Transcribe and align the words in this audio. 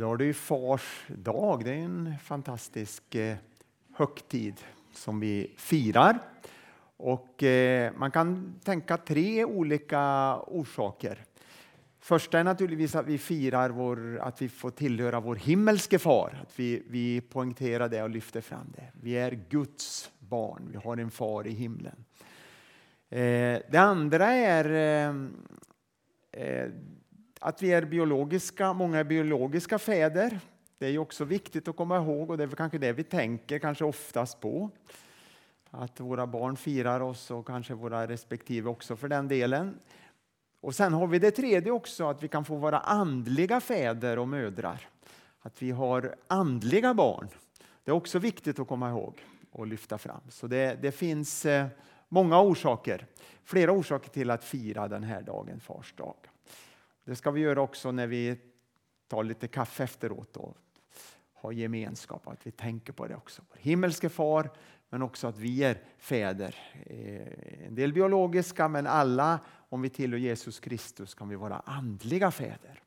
Idag 0.00 0.12
är 0.12 0.18
det 0.18 0.24
ju 0.24 0.34
Fars 0.34 1.06
dag. 1.08 1.64
Det 1.64 1.70
är 1.70 1.84
en 1.84 2.14
fantastisk 2.22 3.14
eh, 3.14 3.36
högtid 3.94 4.54
som 4.92 5.20
vi 5.20 5.54
firar. 5.56 6.18
Och 6.96 7.42
eh, 7.42 7.92
man 7.96 8.10
kan 8.10 8.54
tänka 8.64 8.96
tre 8.96 9.44
olika 9.44 10.36
orsaker. 10.36 11.24
Första 11.98 12.38
är 12.38 12.44
naturligtvis 12.44 12.94
att 12.94 13.06
vi 13.06 13.18
firar 13.18 13.70
vår, 13.70 14.18
att 14.18 14.42
vi 14.42 14.48
får 14.48 14.70
tillhöra 14.70 15.20
vår 15.20 15.36
himmelske 15.36 15.98
far. 15.98 16.40
Att 16.42 16.58
vi, 16.58 16.82
vi 16.88 17.20
poängterar 17.20 17.88
det 17.88 18.02
och 18.02 18.10
lyfter 18.10 18.40
fram 18.40 18.72
det. 18.76 18.92
Vi 18.92 19.12
är 19.12 19.40
Guds 19.48 20.10
barn. 20.18 20.68
Vi 20.72 20.76
har 20.76 20.96
en 20.96 21.10
far 21.10 21.46
i 21.46 21.50
himlen. 21.50 22.04
Eh, 23.08 23.58
det 23.70 23.78
andra 23.78 24.26
är 24.26 24.64
att 27.42 27.62
vi 27.62 27.72
är 27.72 27.84
biologiska, 27.84 28.72
många 28.72 28.98
är 28.98 29.04
biologiska 29.04 29.78
fäder. 29.78 30.40
Det 30.78 30.86
är 30.86 30.98
också 30.98 31.24
viktigt 31.24 31.68
att 31.68 31.76
komma 31.76 31.96
ihåg 31.96 32.30
och 32.30 32.38
det 32.38 32.44
är 32.44 32.48
kanske 32.48 32.78
det 32.78 32.92
vi 32.92 33.02
tänker 33.02 33.58
kanske 33.58 33.84
oftast 33.84 34.40
på. 34.40 34.70
Att 35.70 36.00
våra 36.00 36.26
barn 36.26 36.56
firar 36.56 37.00
oss 37.00 37.30
och 37.30 37.46
kanske 37.46 37.74
våra 37.74 38.08
respektive 38.08 38.70
också 38.70 38.96
för 38.96 39.08
den 39.08 39.28
delen. 39.28 39.78
Och 40.60 40.74
sen 40.74 40.92
har 40.92 41.06
vi 41.06 41.18
det 41.18 41.30
tredje 41.30 41.72
också, 41.72 42.08
att 42.08 42.22
vi 42.22 42.28
kan 42.28 42.44
få 42.44 42.56
vara 42.56 42.78
andliga 42.78 43.60
fäder 43.60 44.18
och 44.18 44.28
mödrar. 44.28 44.88
Att 45.40 45.62
vi 45.62 45.70
har 45.70 46.14
andliga 46.26 46.94
barn. 46.94 47.28
Det 47.84 47.90
är 47.90 47.94
också 47.94 48.18
viktigt 48.18 48.58
att 48.58 48.68
komma 48.68 48.90
ihåg 48.90 49.24
och 49.52 49.66
lyfta 49.66 49.98
fram. 49.98 50.20
Så 50.28 50.46
det, 50.46 50.78
det 50.82 50.92
finns 50.92 51.46
eh, 51.46 51.66
många 52.08 52.40
orsaker, 52.40 53.06
flera 53.44 53.72
orsaker 53.72 54.10
till 54.10 54.30
att 54.30 54.44
fira 54.44 54.88
den 54.88 55.02
här 55.02 55.22
dagen, 55.22 55.60
Fars 55.60 55.92
dag. 55.96 56.16
Det 57.10 57.16
ska 57.16 57.30
vi 57.30 57.40
göra 57.40 57.60
också 57.60 57.92
när 57.92 58.06
vi 58.06 58.36
tar 59.08 59.24
lite 59.24 59.48
kaffe 59.48 59.84
efteråt 59.84 60.36
och 60.36 60.56
har 61.34 61.52
gemenskap, 61.52 62.28
att 62.28 62.46
vi 62.46 62.50
tänker 62.50 62.92
på 62.92 63.06
det 63.06 63.16
också. 63.16 63.42
Vår 63.50 63.56
himmelske 63.56 64.08
far, 64.08 64.50
men 64.88 65.02
också 65.02 65.26
att 65.26 65.38
vi 65.38 65.64
är 65.64 65.78
fäder. 65.98 66.56
Eh, 66.86 67.66
en 67.66 67.74
del 67.74 67.92
biologiska, 67.92 68.68
men 68.68 68.86
alla, 68.86 69.40
om 69.68 69.82
vi 69.82 69.88
tillhör 69.88 70.18
Jesus 70.18 70.60
Kristus, 70.60 71.14
kan 71.14 71.28
vi 71.28 71.36
vara 71.36 71.62
andliga 71.66 72.30
fäder. 72.30 72.82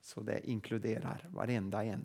Så 0.00 0.20
det 0.20 0.50
inkluderar 0.50 1.26
varenda 1.28 1.84
en. 1.84 2.04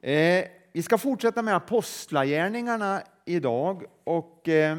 Eh, 0.00 0.44
vi 0.72 0.82
ska 0.82 0.98
fortsätta 0.98 1.42
med 1.42 1.56
apostlagärningarna 1.56 3.02
idag. 3.24 3.84
Och 4.04 4.48
eh, 4.48 4.78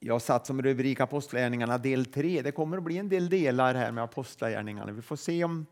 jag 0.00 0.22
satt 0.22 0.46
som 0.46 0.62
rubrik 0.62 1.00
Apostlagärningarna 1.00 1.78
del 1.78 2.06
3. 2.06 2.42
Det 2.42 2.52
kommer 2.52 2.76
att 2.76 2.82
bli 2.82 2.98
en 2.98 3.08
del 3.08 3.28
delar 3.28 3.74
här 3.74 3.92
med 3.92 4.04
Apostlagärningarna. 4.04 4.92
Vi 4.92 5.02
får 5.02 5.16
se 5.16 5.44
om 5.44 5.66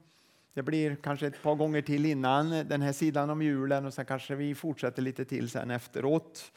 det 0.54 0.62
blir 0.62 0.96
kanske 0.96 1.26
ett 1.26 1.42
par 1.42 1.54
gånger 1.54 1.82
till 1.82 2.06
innan 2.06 2.50
den 2.50 2.82
här 2.82 2.92
sidan 2.92 3.30
om 3.30 3.42
julen 3.42 3.86
och 3.86 3.94
sen 3.94 4.04
kanske 4.04 4.34
vi 4.34 4.54
fortsätter 4.54 5.02
lite 5.02 5.24
till 5.24 5.50
sen 5.50 5.70
efteråt. 5.70 6.52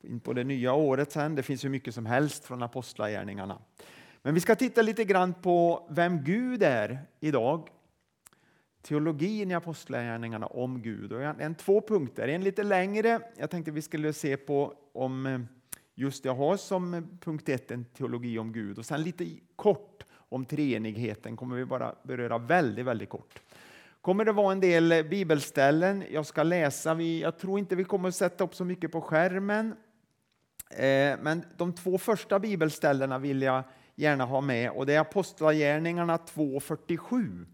In 0.00 0.20
på 0.20 0.32
det 0.32 0.44
nya 0.44 0.72
året 0.72 1.12
sen. 1.12 1.34
Det 1.34 1.42
finns 1.42 1.64
ju 1.64 1.68
mycket 1.68 1.94
som 1.94 2.06
helst 2.06 2.44
från 2.44 2.62
Apostlagärningarna. 2.62 3.58
Men 4.22 4.34
vi 4.34 4.40
ska 4.40 4.56
titta 4.56 4.82
lite 4.82 5.04
grann 5.04 5.34
på 5.34 5.86
vem 5.90 6.24
Gud 6.24 6.62
är 6.62 6.98
idag. 7.20 7.68
Teologin 8.82 9.50
i 9.50 9.54
Apostlagärningarna 9.54 10.46
om 10.46 10.82
Gud. 10.82 11.12
Och 11.12 11.22
en, 11.22 11.54
två 11.54 11.80
punkter, 11.80 12.28
en 12.28 12.44
lite 12.44 12.62
längre. 12.62 13.20
Jag 13.36 13.50
tänkte 13.50 13.70
vi 13.70 13.82
skulle 13.82 14.12
se 14.12 14.36
på 14.36 14.74
om 14.92 15.26
eh, 15.26 15.40
just 16.00 16.24
jag 16.24 16.34
har 16.34 16.56
som 16.56 16.94
eh, 16.94 17.02
punkt 17.20 17.48
ett 17.48 17.70
en 17.70 17.84
teologi 17.84 18.38
om 18.38 18.52
Gud 18.52 18.78
och 18.78 18.86
sen 18.86 19.02
lite 19.02 19.26
kort 19.56 20.04
om 20.12 20.44
treenigheten 20.44 21.36
kommer 21.36 21.56
vi 21.56 21.64
bara 21.64 21.94
beröra 22.02 22.38
väldigt, 22.38 22.84
väldigt 22.84 23.08
kort. 23.08 23.42
Kommer 24.00 24.24
det 24.24 24.32
vara 24.32 24.52
en 24.52 24.60
del 24.60 24.92
eh, 24.92 25.02
bibelställen 25.02 26.04
jag 26.10 26.26
ska 26.26 26.42
läsa. 26.42 27.00
Jag 27.02 27.38
tror 27.38 27.58
inte 27.58 27.76
vi 27.76 27.84
kommer 27.84 28.08
att 28.08 28.14
sätta 28.14 28.44
upp 28.44 28.54
så 28.54 28.64
mycket 28.64 28.92
på 28.92 29.00
skärmen. 29.00 29.74
Eh, 30.70 31.18
men 31.20 31.44
de 31.56 31.72
två 31.72 31.98
första 31.98 32.38
bibelställena 32.38 33.18
vill 33.18 33.42
jag 33.42 33.62
gärna 33.94 34.24
ha 34.24 34.40
med 34.40 34.70
och 34.70 34.86
det 34.86 34.94
är 34.94 35.00
Apostlagärningarna 35.00 36.16
2.47. 36.16 37.46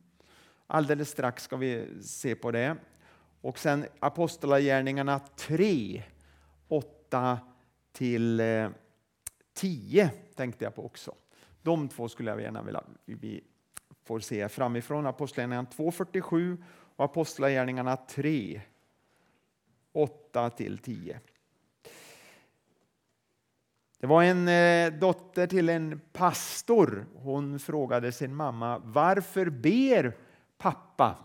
Alldeles 0.66 1.10
strax 1.10 1.42
ska 1.42 1.56
vi 1.56 2.02
se 2.02 2.34
på 2.34 2.50
det. 2.50 2.76
Och 3.40 3.58
sen 3.58 3.86
Apostlagärningarna 4.00 5.18
3, 5.18 6.02
8 6.68 7.38
till 7.96 8.40
eh, 8.40 8.68
10 9.54 10.10
tänkte 10.34 10.64
jag 10.64 10.74
på 10.74 10.86
också. 10.86 11.14
De 11.62 11.88
två 11.88 12.08
skulle 12.08 12.30
jag 12.30 12.40
gärna 12.40 12.62
vilja 12.62 12.82
vi 13.04 13.44
får 14.04 14.20
se 14.20 14.48
framifrån. 14.48 15.06
Apostlagärningarna 15.06 15.68
2.47 15.76 16.62
och 16.96 17.04
Apostlagärningarna 17.04 17.96
3, 17.96 18.60
8 19.92 20.50
till 20.50 20.78
10. 20.78 21.20
Det 23.98 24.06
var 24.06 24.22
en 24.22 24.48
eh, 24.48 24.98
dotter 24.98 25.46
till 25.46 25.68
en 25.68 26.00
pastor. 26.12 27.06
Hon 27.14 27.58
frågade 27.58 28.12
sin 28.12 28.34
mamma 28.34 28.78
varför 28.78 29.50
ber 29.50 30.16
pappa 30.58 31.16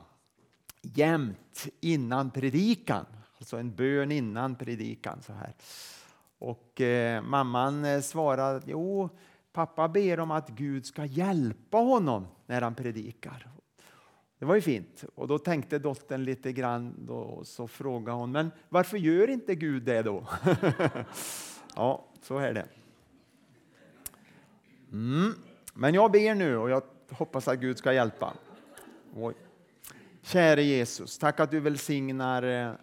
jämt 0.81 1.67
innan 1.79 2.31
predikan? 2.31 3.05
Alltså 3.37 3.57
en 3.57 3.75
bön 3.75 4.11
innan 4.11 4.55
predikan. 4.55 5.21
så 5.21 5.33
här. 5.33 5.53
Och 6.41 6.81
eh, 6.81 7.21
mamman 7.21 7.85
eh, 7.85 8.01
svarade, 8.01 8.61
jo, 8.65 9.09
pappa 9.53 9.87
ber 9.87 10.19
om 10.19 10.31
att 10.31 10.49
Gud 10.49 10.85
ska 10.85 11.05
hjälpa 11.05 11.77
honom 11.77 12.27
när 12.45 12.61
han 12.61 12.75
predikar. 12.75 13.47
Det 14.39 14.45
var 14.45 14.55
ju 14.55 14.61
fint. 14.61 15.03
Och 15.15 15.27
då 15.27 15.37
tänkte 15.37 15.79
dottern 15.79 16.23
lite 16.23 16.51
grann, 16.51 16.95
då, 16.99 17.41
så 17.43 17.67
frågade 17.67 18.17
hon, 18.17 18.31
men 18.31 18.51
varför 18.69 18.97
gör 18.97 19.29
inte 19.29 19.55
Gud 19.55 19.83
det 19.83 20.01
då? 20.01 20.27
ja, 21.75 22.05
så 22.21 22.37
är 22.37 22.53
det. 22.53 22.65
Mm. 24.91 25.33
Men 25.73 25.93
jag 25.93 26.11
ber 26.11 26.35
nu 26.35 26.57
och 26.57 26.69
jag 26.69 26.83
hoppas 27.09 27.47
att 27.47 27.59
Gud 27.59 27.77
ska 27.77 27.93
hjälpa. 27.93 28.33
Oj. 29.15 29.33
Käre 30.21 30.63
Jesus, 30.63 31.17
tack 31.17 31.39
att 31.39 31.51
du 31.51 31.59
välsignar 31.59 32.43
eh, 32.43 32.73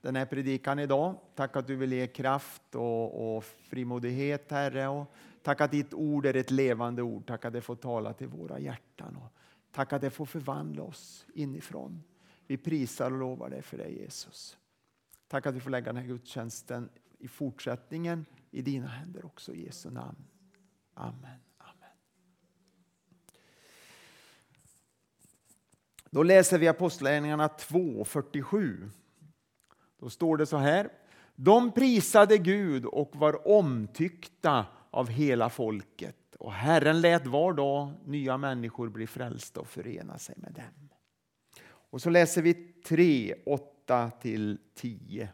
den 0.00 0.16
här 0.16 0.26
predikan 0.26 0.78
idag. 0.78 1.14
Tack 1.34 1.56
att 1.56 1.66
du 1.66 1.76
vill 1.76 1.92
ge 1.92 2.06
kraft 2.06 2.74
och, 2.74 3.36
och 3.36 3.44
frimodighet, 3.44 4.50
Herre. 4.50 4.88
Och 4.88 5.12
tack 5.42 5.60
att 5.60 5.70
ditt 5.70 5.94
ord 5.94 6.26
är 6.26 6.36
ett 6.36 6.50
levande 6.50 7.02
ord. 7.02 7.26
Tack 7.26 7.44
att 7.44 7.52
det 7.52 7.60
får 7.60 7.76
tala 7.76 8.12
till 8.12 8.28
våra 8.28 8.58
hjärtan. 8.58 9.16
Och 9.16 9.32
tack 9.72 9.92
att 9.92 10.00
det 10.00 10.10
får 10.10 10.26
förvandla 10.26 10.82
oss 10.82 11.26
inifrån. 11.34 12.02
Vi 12.46 12.56
prisar 12.56 13.10
och 13.10 13.18
lovar 13.18 13.50
dig 13.50 13.62
för 13.62 13.78
det, 13.78 13.88
Jesus. 13.88 14.58
Tack 15.28 15.46
att 15.46 15.54
vi 15.54 15.60
får 15.60 15.70
lägga 15.70 15.86
den 15.86 15.96
här 15.96 16.08
gudstjänsten 16.08 16.88
i 17.18 17.28
fortsättningen 17.28 18.26
i 18.50 18.62
dina 18.62 18.86
händer 18.86 19.26
också, 19.26 19.54
i 19.54 19.64
Jesu 19.64 19.90
namn. 19.90 20.24
Amen. 20.94 21.40
Amen. 21.58 21.90
Då 26.10 26.22
läser 26.22 26.58
vi 26.58 26.68
Apostlagärningarna 26.68 27.48
2.47. 27.48 28.90
Då 29.98 30.10
står 30.10 30.36
det 30.36 30.46
så 30.46 30.56
här. 30.56 30.88
De 31.34 31.72
prisade 31.72 32.38
Gud 32.38 32.84
och 32.84 33.16
var 33.16 33.48
omtyckta 33.48 34.66
av 34.90 35.08
hela 35.08 35.50
folket 35.50 36.16
och 36.38 36.52
Herren 36.52 37.00
lät 37.00 37.26
var 37.26 37.52
dag 37.52 37.92
nya 38.04 38.36
människor 38.36 38.88
bli 38.88 39.06
frälsta 39.06 39.60
och 39.60 39.68
förena 39.68 40.18
sig 40.18 40.34
med 40.38 40.52
dem. 40.52 40.88
Och 41.66 42.02
så 42.02 42.10
läser 42.10 42.42
vi 42.42 42.54
3, 42.54 43.34
8 43.46 44.10
till 44.10 44.58
10. 44.74 45.28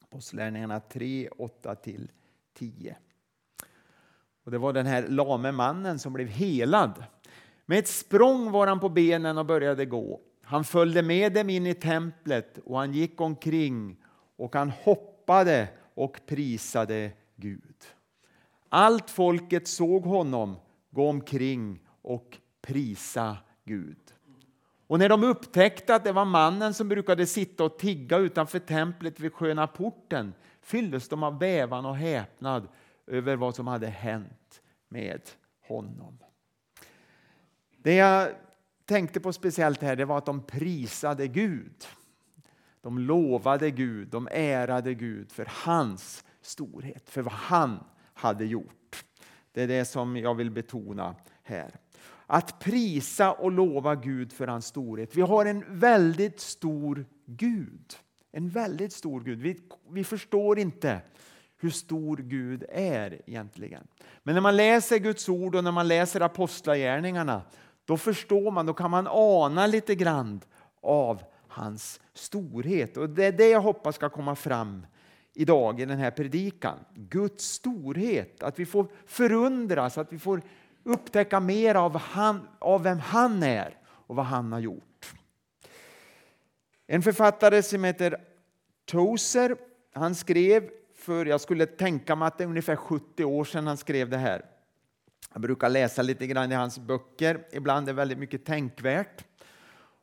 Apostlagärningarna 0.00 0.80
3, 0.80 1.28
8 1.38 1.74
till 1.74 2.10
10. 2.54 2.96
Och 4.44 4.50
det 4.50 4.58
var 4.58 4.72
den 4.72 4.86
här 4.86 5.08
lame 5.08 5.52
mannen 5.52 5.98
som 5.98 6.12
blev 6.12 6.28
helad. 6.28 7.04
Med 7.66 7.78
ett 7.78 7.88
språng 7.88 8.50
var 8.50 8.66
han 8.66 8.80
på 8.80 8.88
benen 8.88 9.38
och 9.38 9.46
började 9.46 9.86
gå. 9.86 10.20
Han 10.52 10.64
följde 10.64 11.02
med 11.02 11.32
dem 11.32 11.50
in 11.50 11.66
i 11.66 11.74
templet 11.74 12.58
och 12.64 12.78
han 12.78 12.92
gick 12.92 13.20
omkring 13.20 13.96
och 14.36 14.54
han 14.54 14.70
hoppade 14.70 15.68
och 15.94 16.20
prisade 16.26 17.12
Gud. 17.36 17.76
Allt 18.68 19.10
folket 19.10 19.68
såg 19.68 20.04
honom 20.04 20.56
gå 20.90 21.08
omkring 21.08 21.80
och 22.02 22.38
prisa 22.60 23.36
Gud. 23.64 23.98
Och 24.86 24.98
när 24.98 25.08
de 25.08 25.24
upptäckte 25.24 25.94
att 25.94 26.04
det 26.04 26.12
var 26.12 26.24
mannen 26.24 26.74
som 26.74 26.88
brukade 26.88 27.26
sitta 27.26 27.64
och 27.64 27.78
tigga 27.78 28.18
utanför 28.18 28.58
templet 28.58 29.20
vid 29.20 29.32
sköna 29.32 29.66
porten 29.66 30.34
fylldes 30.60 31.08
de 31.08 31.22
av 31.22 31.38
bävan 31.38 31.86
och 31.86 31.96
häpnad 31.96 32.68
över 33.06 33.36
vad 33.36 33.54
som 33.54 33.66
hade 33.66 33.86
hänt 33.88 34.62
med 34.88 35.20
honom. 35.60 36.18
Det 37.76 37.94
jag 37.94 38.28
tänkte 38.92 39.20
på 39.20 39.32
speciellt 39.32 39.82
här 39.82 39.96
det 39.96 40.04
var 40.04 40.18
att 40.18 40.26
de 40.26 40.42
prisade 40.42 41.28
Gud. 41.28 41.84
De 42.80 42.98
lovade 42.98 43.70
Gud, 43.70 44.08
de 44.08 44.28
ärade 44.30 44.94
Gud 44.94 45.32
för 45.32 45.48
hans 45.50 46.24
storhet, 46.42 47.10
för 47.10 47.22
vad 47.22 47.32
han 47.32 47.84
hade 48.14 48.44
gjort. 48.44 49.04
Det 49.52 49.62
är 49.62 49.68
det 49.68 49.84
som 49.84 50.16
jag 50.16 50.34
vill 50.34 50.50
betona 50.50 51.14
här. 51.42 51.70
att 52.26 52.58
prisa 52.58 53.32
och 53.32 53.52
lova 53.52 53.94
Gud 53.94 54.32
för 54.32 54.46
hans 54.46 54.66
storhet. 54.66 55.16
Vi 55.16 55.20
har 55.20 55.46
en 55.46 55.64
väldigt 55.68 56.40
stor 56.40 57.04
Gud. 57.26 57.94
En 58.32 58.48
väldigt 58.48 58.92
stor 58.92 59.20
Gud. 59.20 59.38
Vi, 59.38 59.60
vi 59.90 60.04
förstår 60.04 60.58
inte 60.58 61.00
hur 61.60 61.70
stor 61.70 62.16
Gud 62.16 62.64
är 62.68 63.20
egentligen. 63.26 63.86
Men 64.22 64.34
när 64.34 64.42
man 64.42 64.56
läser 64.56 64.98
Guds 64.98 65.28
ord 65.28 65.54
och 65.54 65.64
när 65.64 65.72
man 65.72 65.88
läser 65.88 66.20
apostlagärningarna 66.20 67.42
då 67.84 67.96
förstår 67.96 68.50
man, 68.50 68.66
då 68.66 68.74
kan 68.74 68.90
man 68.90 69.08
ana 69.10 69.66
lite 69.66 69.94
grann 69.94 70.40
av 70.82 71.22
hans 71.48 72.00
storhet. 72.14 72.96
Och 72.96 73.10
Det 73.10 73.24
är 73.24 73.32
det 73.32 73.48
jag 73.48 73.60
hoppas 73.60 73.94
ska 73.94 74.08
komma 74.08 74.34
fram 74.34 74.86
idag 75.34 75.80
i 75.80 75.84
den 75.84 75.98
här 75.98 76.10
predikan. 76.10 76.78
Guds 76.94 77.44
storhet, 77.44 78.42
att 78.42 78.58
vi 78.58 78.66
får 78.66 78.86
förundras, 79.06 79.98
att 79.98 80.12
vi 80.12 80.18
får 80.18 80.42
upptäcka 80.84 81.40
mer 81.40 81.74
av, 81.74 81.96
han, 81.96 82.48
av 82.58 82.82
vem 82.82 82.98
han 82.98 83.42
är 83.42 83.78
och 83.84 84.16
vad 84.16 84.26
han 84.26 84.52
har 84.52 84.60
gjort. 84.60 85.14
En 86.86 87.02
författare 87.02 87.62
som 87.62 87.84
heter 87.84 88.16
Tozer, 88.84 89.56
han 89.92 90.14
skrev 90.14 90.70
för, 90.94 91.26
jag 91.26 91.40
skulle 91.40 91.66
tänka 91.66 92.16
mig 92.16 92.26
att 92.26 92.38
det 92.38 92.44
är 92.44 92.48
ungefär 92.48 92.76
70 92.76 93.24
år 93.24 93.44
sedan 93.44 93.66
han 93.66 93.76
skrev 93.76 94.10
det 94.10 94.16
här. 94.16 94.51
Jag 95.32 95.42
brukar 95.42 95.68
läsa 95.68 96.02
lite 96.02 96.26
grann 96.26 96.52
i 96.52 96.54
hans 96.54 96.78
böcker, 96.78 97.46
ibland 97.52 97.88
är 97.88 97.92
det 97.92 97.96
väldigt 97.96 98.18
mycket 98.18 98.44
tänkvärt. 98.44 99.24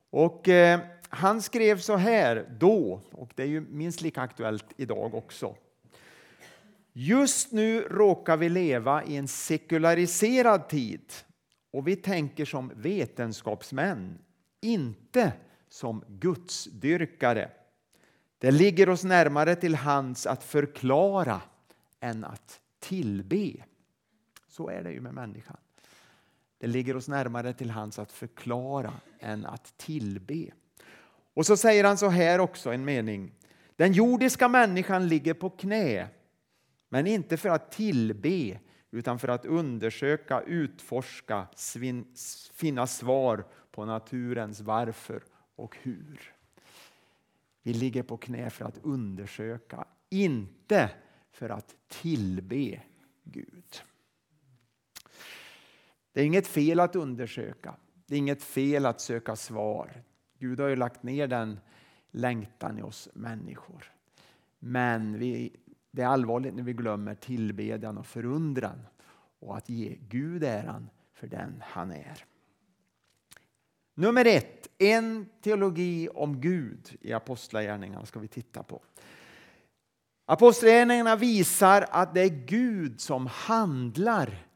Och 0.09 0.47
eh, 0.47 0.79
han 1.09 1.41
skrev 1.41 1.79
så 1.79 1.95
här 1.95 2.55
då, 2.59 3.01
och 3.11 3.31
det 3.35 3.43
är 3.43 3.47
ju 3.47 3.61
minst 3.61 4.01
lika 4.01 4.21
aktuellt 4.21 4.65
idag 4.77 5.15
också. 5.15 5.55
Just 6.93 7.51
nu 7.51 7.81
råkar 7.81 8.37
vi 8.37 8.49
leva 8.49 9.03
i 9.03 9.17
en 9.17 9.27
sekulariserad 9.27 10.69
tid 10.69 11.13
och 11.71 11.87
vi 11.87 11.95
tänker 11.95 12.45
som 12.45 12.71
vetenskapsmän, 12.75 14.17
inte 14.61 15.33
som 15.69 16.03
gudsdyrkare. 16.07 17.49
Det 18.37 18.51
ligger 18.51 18.89
oss 18.89 19.03
närmare 19.03 19.55
till 19.55 19.75
hands 19.75 20.25
att 20.25 20.43
förklara 20.43 21.41
än 21.99 22.23
att 22.23 22.59
tillbe. 22.79 23.63
Så 24.49 24.69
är 24.69 24.83
det 24.83 24.91
ju 24.91 25.01
med 25.01 25.13
människan. 25.13 25.57
Det 26.57 26.67
ligger 26.67 26.95
oss 26.95 27.07
närmare 27.07 27.53
till 27.53 27.69
hands 27.69 27.99
att 27.99 28.11
förklara 28.11 28.93
än 29.19 29.45
att 29.45 29.77
tillbe. 29.77 30.51
Och 31.33 31.45
så 31.45 31.57
säger 31.57 31.83
han 31.83 31.97
så 31.97 32.09
här 32.09 32.39
också, 32.39 32.73
en 32.73 32.85
mening. 32.85 33.31
Den 33.75 33.93
jordiska 33.93 34.47
människan 34.47 35.07
ligger 35.07 35.33
på 35.33 35.49
knä, 35.49 36.07
men 36.89 37.07
inte 37.07 37.37
för 37.37 37.49
att 37.49 37.71
tillbe 37.71 38.59
utan 38.91 39.19
för 39.19 39.27
att 39.27 39.45
undersöka, 39.45 40.41
utforska, 40.41 41.47
finna 42.53 42.87
svar 42.87 43.45
på 43.71 43.85
naturens 43.85 44.61
varför 44.61 45.23
och 45.55 45.77
hur. 45.81 46.33
Vi 47.61 47.73
ligger 47.73 48.03
på 48.03 48.17
knä 48.17 48.49
för 48.49 48.65
att 48.65 48.77
undersöka, 48.83 49.85
inte 50.09 50.89
för 51.31 51.49
att 51.49 51.75
tillbe 51.87 52.81
Gud. 53.23 53.81
Det 56.19 56.23
är 56.23 56.27
inget 56.27 56.47
fel 56.47 56.79
att 56.79 56.95
undersöka. 56.95 57.75
Det 58.05 58.15
är 58.15 58.19
inget 58.19 58.43
fel 58.43 58.85
att 58.85 59.01
söka 59.01 59.35
svar. 59.35 60.03
Gud 60.39 60.59
har 60.59 60.67
ju 60.67 60.75
lagt 60.75 61.03
ner 61.03 61.27
den 61.27 61.59
längtan 62.11 62.79
i 62.79 62.81
oss 62.81 63.09
människor. 63.13 63.91
Men 64.59 65.19
vi, 65.19 65.55
det 65.91 66.01
är 66.01 66.07
allvarligt 66.07 66.55
när 66.55 66.63
vi 66.63 66.73
glömmer 66.73 67.15
tillbedjan 67.15 67.97
och 67.97 68.05
förundran 68.05 68.81
och 69.39 69.57
att 69.57 69.69
ge 69.69 69.97
Gud 70.09 70.43
äran 70.43 70.89
för 71.13 71.27
den 71.27 71.63
han 71.65 71.91
är. 71.91 72.25
Nummer 73.95 74.25
ett, 74.25 74.67
en 74.77 75.29
teologi 75.41 76.09
om 76.09 76.41
Gud 76.41 76.97
i 77.01 77.13
Apostlagärningarna 77.13 78.05
ska 78.05 78.19
vi 78.19 78.27
titta 78.27 78.63
på. 78.63 78.81
Apostlagärningarna 80.25 81.15
visar 81.15 81.85
att 81.89 82.13
det 82.13 82.21
är 82.21 82.45
Gud 82.45 83.01
som 83.01 83.27
handlar 83.27 84.48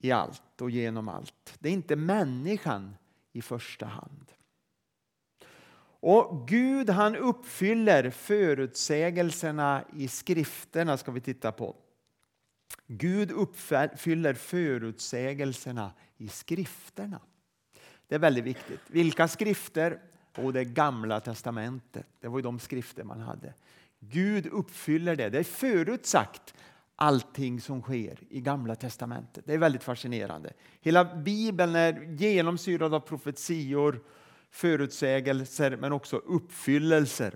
i 0.00 0.10
allt 0.10 0.60
och 0.60 0.70
genom 0.70 1.08
allt. 1.08 1.56
Det 1.58 1.68
är 1.68 1.72
inte 1.72 1.96
människan 1.96 2.96
i 3.32 3.42
första 3.42 3.86
hand. 3.86 4.32
Och 6.02 6.48
Gud 6.48 6.90
han 6.90 7.16
uppfyller 7.16 8.10
förutsägelserna 8.10 9.84
i 9.96 10.08
skrifterna 10.08 10.96
ska 10.96 11.12
vi 11.12 11.20
titta 11.20 11.52
på. 11.52 11.76
Gud 12.86 13.30
uppfyller 13.30 14.34
förutsägelserna 14.34 15.92
i 16.16 16.28
skrifterna. 16.28 17.20
Det 18.08 18.14
är 18.14 18.18
väldigt 18.18 18.44
viktigt. 18.44 18.80
Vilka 18.86 19.28
skrifter? 19.28 20.00
Och 20.36 20.52
det 20.52 20.64
gamla 20.64 21.20
testamentet. 21.20 22.06
Det 22.20 22.28
var 22.28 22.38
ju 22.38 22.42
de 22.42 22.58
skrifter 22.58 23.04
man 23.04 23.20
hade. 23.20 23.54
Gud 24.00 24.46
uppfyller 24.46 25.16
det. 25.16 25.28
Det 25.28 25.38
är 25.38 25.44
förutsagt 25.44 26.54
allting 27.00 27.60
som 27.60 27.82
sker 27.82 28.18
i 28.30 28.40
Gamla 28.40 28.74
testamentet. 28.74 29.44
Det 29.46 29.54
är 29.54 29.58
väldigt 29.58 29.82
fascinerande. 29.82 30.52
Hela 30.80 31.04
Bibeln 31.04 31.76
är 31.76 32.16
genomsyrad 32.18 32.94
av 32.94 33.00
profetior, 33.00 34.00
förutsägelser 34.50 35.76
men 35.76 35.92
också 35.92 36.16
uppfyllelser. 36.16 37.34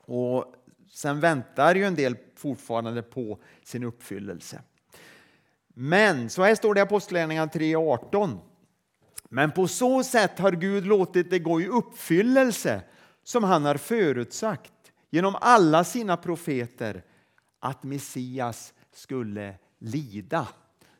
Och 0.00 0.54
sen 0.90 1.20
väntar 1.20 1.74
ju 1.74 1.84
en 1.84 1.94
del 1.94 2.16
fortfarande 2.34 3.02
på 3.02 3.38
sin 3.62 3.84
uppfyllelse. 3.84 4.62
Men 5.68 6.30
så 6.30 6.42
här 6.42 6.54
står 6.54 6.74
det 6.74 6.78
i 6.78 6.82
Apostlagärningarna 6.82 7.50
3.18. 7.52 8.38
Men 9.28 9.52
på 9.52 9.68
så 9.68 10.04
sätt 10.04 10.38
har 10.38 10.52
Gud 10.52 10.86
låtit 10.86 11.30
det 11.30 11.38
gå 11.38 11.60
i 11.60 11.68
uppfyllelse 11.68 12.82
som 13.24 13.44
han 13.44 13.64
har 13.64 13.76
förutsagt 13.76 14.72
genom 15.10 15.36
alla 15.40 15.84
sina 15.84 16.16
profeter 16.16 17.02
att 17.60 17.82
Messias 17.82 18.74
skulle 18.92 19.54
lida. 19.78 20.48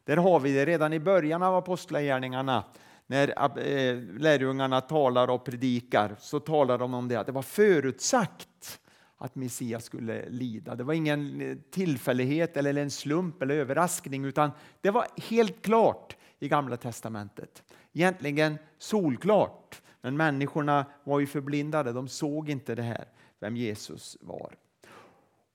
Där 0.05 0.16
har 0.16 0.40
vi 0.40 0.52
det 0.52 0.66
redan 0.66 0.93
i 0.93 1.00
början 1.00 1.43
av 1.43 1.55
Apostlagärningarna 1.55 2.64
när 3.06 3.28
eh, 3.58 3.99
lärjungarna 4.19 4.81
talar 4.81 5.31
och 5.31 5.44
predikar 5.44 6.16
så 6.19 6.40
talar 6.40 6.78
de 6.78 6.94
om 6.94 7.08
det 7.08 7.16
att 7.16 7.26
det 7.26 7.32
var 7.32 7.43
förutsagt 7.43 8.81
att 9.16 9.34
Messias 9.34 9.84
skulle 9.84 10.28
lida. 10.28 10.75
Det 10.75 10.84
var 10.84 10.94
ingen 10.94 11.40
eh, 11.40 11.56
tillfällighet 11.70 12.56
eller 12.56 12.75
en 12.75 12.90
slump 12.90 13.43
eller 13.43 13.54
överraskning 13.54 14.25
utan 14.25 14.50
det 14.81 14.90
var 14.90 15.06
helt 15.16 15.62
klart 15.62 16.16
i 16.38 16.49
Gamla 16.49 16.76
testamentet. 16.76 17.62
Egentligen 17.92 18.59
solklart, 18.78 19.83
men 20.00 20.16
människorna 20.16 20.87
var 21.04 21.21
ju 21.21 21.26
förblindade. 21.26 21.92
De 21.92 22.09
såg 22.09 22.50
inte 22.50 22.75
det 22.75 22.83
här, 22.83 23.04
vem 23.40 23.56
Jesus 23.56 24.16
var. 24.21 24.54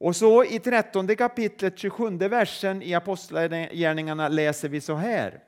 Och 0.03 0.15
så 0.15 0.43
i 0.43 0.59
13 0.59 1.15
kapitlet, 1.15 1.77
27 1.79 2.17
versen 2.17 2.81
i 2.81 2.93
Apostlagärningarna 2.93 4.27
läser 4.27 4.69
vi 4.69 4.81
så 4.81 4.95
här. 4.95 5.43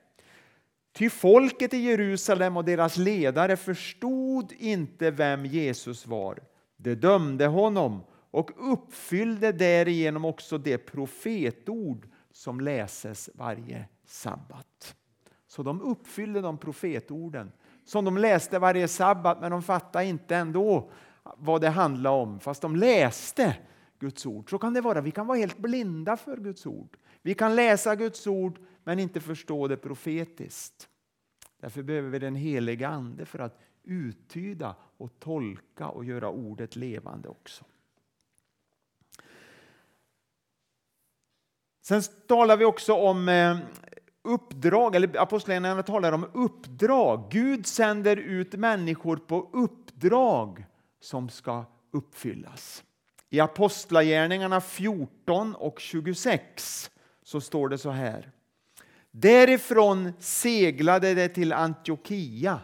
Ty 0.94 1.10
folket 1.10 1.74
i 1.74 1.78
Jerusalem 1.78 2.58
och 2.58 2.66
deras 2.66 2.98
ledare 2.98 3.58
förstod 3.58 4.52
inte 4.52 5.12
vem 5.12 5.46
Jesus 5.46 6.08
var. 6.08 6.40
De 6.78 6.96
dömde 6.96 7.46
honom 7.46 8.04
och 8.32 8.52
uppfyllde 8.74 9.52
därigenom 9.52 10.26
också 10.26 10.58
det 10.58 10.78
profetord 10.78 12.08
som 12.32 12.60
läses 12.60 13.30
varje 13.34 13.86
sabbat. 14.06 14.96
Så 15.48 15.64
de 15.64 15.82
uppfyllde 15.82 16.42
de 16.42 16.58
profetorden 16.58 17.52
som 17.86 18.06
de 18.06 18.18
läste 18.18 18.60
varje 18.60 18.88
sabbat 18.88 19.42
men 19.42 19.52
de 19.52 19.64
fattade 19.64 20.06
inte 20.06 20.36
ändå 20.36 20.90
vad 21.38 21.62
det 21.62 21.70
handlade 21.70 22.16
om 22.16 22.40
fast 22.40 22.62
de 22.62 22.76
läste 22.76 23.56
Guds 24.06 24.26
ord. 24.26 24.50
Så 24.50 24.58
kan 24.58 24.74
det 24.74 24.82
vara. 24.82 25.02
Vi 25.02 25.12
kan 25.12 25.28
vara 25.28 25.38
helt 25.38 25.58
blinda 25.58 26.18
för 26.18 26.38
Guds 26.38 26.66
ord. 26.66 26.98
Vi 27.22 27.34
kan 27.34 27.56
läsa 27.56 27.96
Guds 27.96 28.28
ord 28.28 28.60
men 28.84 29.00
inte 29.00 29.22
förstå 29.22 29.68
det 29.68 29.78
profetiskt. 29.78 30.90
Därför 31.60 31.84
behöver 31.84 32.10
vi 32.10 32.20
den 32.20 32.36
heliga 32.36 32.88
Ande 32.88 33.26
för 33.26 33.40
att 33.40 33.60
uttyda 33.84 34.76
och 34.98 35.20
tolka 35.20 35.88
och 35.88 36.06
göra 36.06 36.30
ordet 36.30 36.76
levande 36.76 37.30
också. 37.30 37.66
Sen 41.82 42.02
talar 42.28 42.58
vi 42.58 42.66
också 42.66 42.94
om 42.94 43.30
eh, 43.30 43.58
uppdrag, 44.22 44.96
eller 44.96 45.22
apostlagärningarna 45.22 45.84
talar 45.84 46.12
om 46.12 46.30
uppdrag. 46.34 47.28
Gud 47.32 47.66
sänder 47.66 48.18
ut 48.18 48.54
människor 48.54 49.18
på 49.18 49.50
uppdrag 49.54 50.66
som 51.00 51.30
ska 51.30 51.66
uppfyllas. 51.92 52.85
I 53.29 53.39
Apostlagärningarna 53.39 54.62
14 54.62 55.55
och 55.55 55.79
26 55.79 56.91
så 57.24 57.41
står 57.41 57.70
det 57.70 57.77
så 57.77 57.89
här. 57.89 58.32
Därifrån 59.12 60.13
seglade 60.20 61.13
det 61.13 61.29
till 61.29 61.53
Antiochia, 61.53 62.60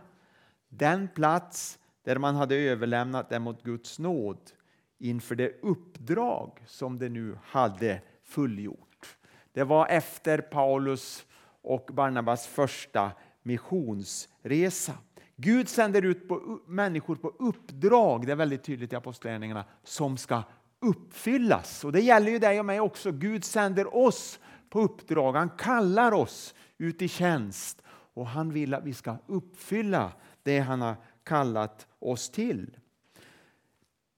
den 0.69 1.07
plats 1.07 1.79
där 2.05 2.17
man 2.17 2.35
hade 2.35 2.55
överlämnat 2.55 3.29
dem 3.29 3.43
mot 3.43 3.63
Guds 3.63 3.99
nåd 3.99 4.51
inför 4.99 5.35
det 5.35 5.59
uppdrag 5.61 6.63
som 6.67 6.99
de 6.99 7.09
nu 7.09 7.37
hade 7.43 8.01
fullgjort. 8.23 9.17
Det 9.53 9.63
var 9.63 9.87
efter 9.87 10.37
Paulus 10.37 11.25
och 11.61 11.89
Barnabas 11.93 12.47
första 12.47 13.11
missionsresa. 13.43 14.93
Gud 15.41 15.69
sänder 15.69 16.01
ut 16.01 16.27
på, 16.27 16.59
människor 16.65 17.15
på 17.15 17.33
uppdrag, 17.39 18.25
det 18.25 18.31
är 18.31 18.35
väldigt 18.35 18.63
tydligt 18.63 18.93
i 18.93 18.95
Apostlagärningarna, 18.95 19.65
som 19.83 20.17
ska 20.17 20.43
uppfyllas. 20.79 21.83
Och 21.83 21.91
Det 21.91 21.99
gäller 21.99 22.31
ju 22.31 22.39
dig 22.39 22.59
och 22.59 22.65
mig 22.65 22.79
också. 22.79 23.11
Gud 23.11 23.43
sänder 23.43 23.95
oss 23.95 24.39
på 24.69 24.79
uppdrag, 24.81 25.33
han 25.33 25.49
kallar 25.49 26.11
oss 26.11 26.55
ut 26.77 27.01
i 27.01 27.07
tjänst 27.07 27.81
och 28.13 28.27
han 28.27 28.53
vill 28.53 28.73
att 28.73 28.83
vi 28.83 28.93
ska 28.93 29.15
uppfylla 29.27 30.11
det 30.43 30.59
han 30.59 30.81
har 30.81 30.95
kallat 31.23 31.87
oss 31.99 32.29
till. 32.29 32.77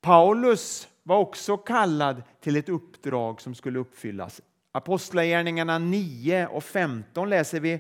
Paulus 0.01 0.87
var 1.03 1.17
också 1.17 1.57
kallad 1.57 2.23
till 2.41 2.55
ett 2.55 2.69
uppdrag 2.69 3.41
som 3.41 3.55
skulle 3.55 3.79
uppfyllas. 3.79 4.41
Apostlagärningarna 4.71 5.79
9 5.79 6.47
och 6.47 6.63
15 6.63 7.29
läser 7.29 7.59
vi. 7.59 7.79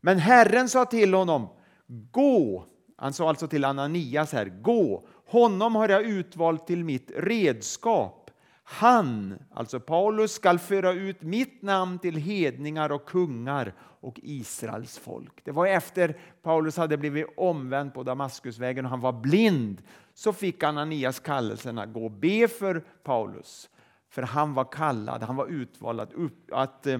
Men 0.00 0.18
Herren 0.18 0.68
sa 0.68 0.84
till 0.84 1.14
honom, 1.14 1.48
gå. 1.88 2.64
Han 2.96 3.12
sa 3.12 3.28
alltså 3.28 3.48
till 3.48 3.64
Ananias 3.64 4.32
här, 4.32 4.46
gå. 4.46 5.06
Honom 5.26 5.74
har 5.74 5.88
jag 5.88 6.02
utvalt 6.02 6.66
till 6.66 6.84
mitt 6.84 7.10
redskap. 7.16 8.30
Han, 8.64 9.38
alltså 9.54 9.80
Paulus, 9.80 10.32
skall 10.32 10.58
föra 10.58 10.92
ut 10.92 11.22
mitt 11.22 11.62
namn 11.62 11.98
till 11.98 12.16
hedningar 12.16 12.92
och 12.92 13.04
kungar 13.04 13.74
och 14.00 14.20
Israels 14.22 14.98
folk. 14.98 15.44
Det 15.44 15.50
var 15.50 15.66
efter 15.66 16.16
Paulus 16.42 16.76
hade 16.76 16.96
blivit 16.96 17.26
omvänd 17.36 17.94
på 17.94 18.02
Damaskusvägen 18.02 18.84
och 18.84 18.90
han 18.90 19.00
var 19.00 19.12
blind 19.12 19.82
så 20.14 20.32
fick 20.32 20.62
Ananias 20.62 21.20
kallelsen 21.20 21.78
att 21.78 21.92
gå 21.92 22.04
och 22.04 22.10
be 22.10 22.48
för 22.48 22.84
Paulus. 23.02 23.70
För 24.10 24.22
han 24.22 24.54
var 24.54 24.64
kallad, 24.72 25.22
han 25.22 25.36
var 25.36 25.46
utvald 25.46 26.00
att, 26.00 26.12
upp, 26.12 26.52
att 26.52 26.86
eh, 26.86 26.98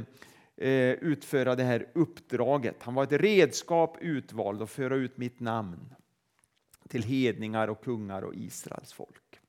Eh, 0.60 0.90
utföra 0.90 1.54
det 1.54 1.64
här 1.64 1.86
uppdraget. 1.92 2.76
Han 2.80 2.94
var 2.94 3.02
ett 3.02 3.12
redskap 3.12 3.96
utvald 4.00 4.62
att 4.62 4.70
föra 4.70 4.96
ut 4.96 5.16
mitt 5.16 5.40
namn 5.40 5.94
till 6.88 7.02
hedningar 7.02 7.68
och 7.68 7.84
kungar 7.84 8.22
och 8.22 8.34
Israels 8.34 8.92
folk. 8.92 9.40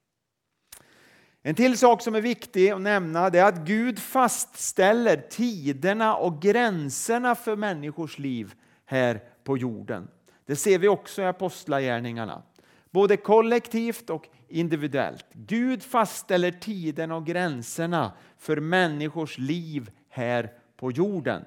En 1.41 1.55
till 1.55 1.77
sak 1.77 2.01
som 2.01 2.15
är 2.15 2.21
viktig 2.21 2.69
att 2.69 2.81
nämna 2.81 3.27
är 3.27 3.43
att 3.43 3.57
Gud 3.57 3.99
fastställer 3.99 5.17
tiderna 5.29 6.15
och 6.15 6.41
gränserna 6.41 7.35
för 7.35 7.55
människors 7.55 8.19
liv 8.19 8.53
här 8.85 9.23
på 9.43 9.57
jorden. 9.57 10.07
Det 10.45 10.55
ser 10.55 10.79
vi 10.79 10.87
också 10.87 11.21
i 11.21 11.25
Apostlagärningarna, 11.25 12.43
både 12.91 13.17
kollektivt 13.17 14.09
och 14.09 14.27
individuellt. 14.47 15.25
Gud 15.33 15.83
fastställer 15.83 16.51
tiden 16.51 17.11
och 17.11 17.25
gränserna 17.25 18.11
för 18.37 18.59
människors 18.59 19.37
liv 19.37 19.91
här 20.09 20.58
på 20.79 20.91
jorden. 20.91 21.43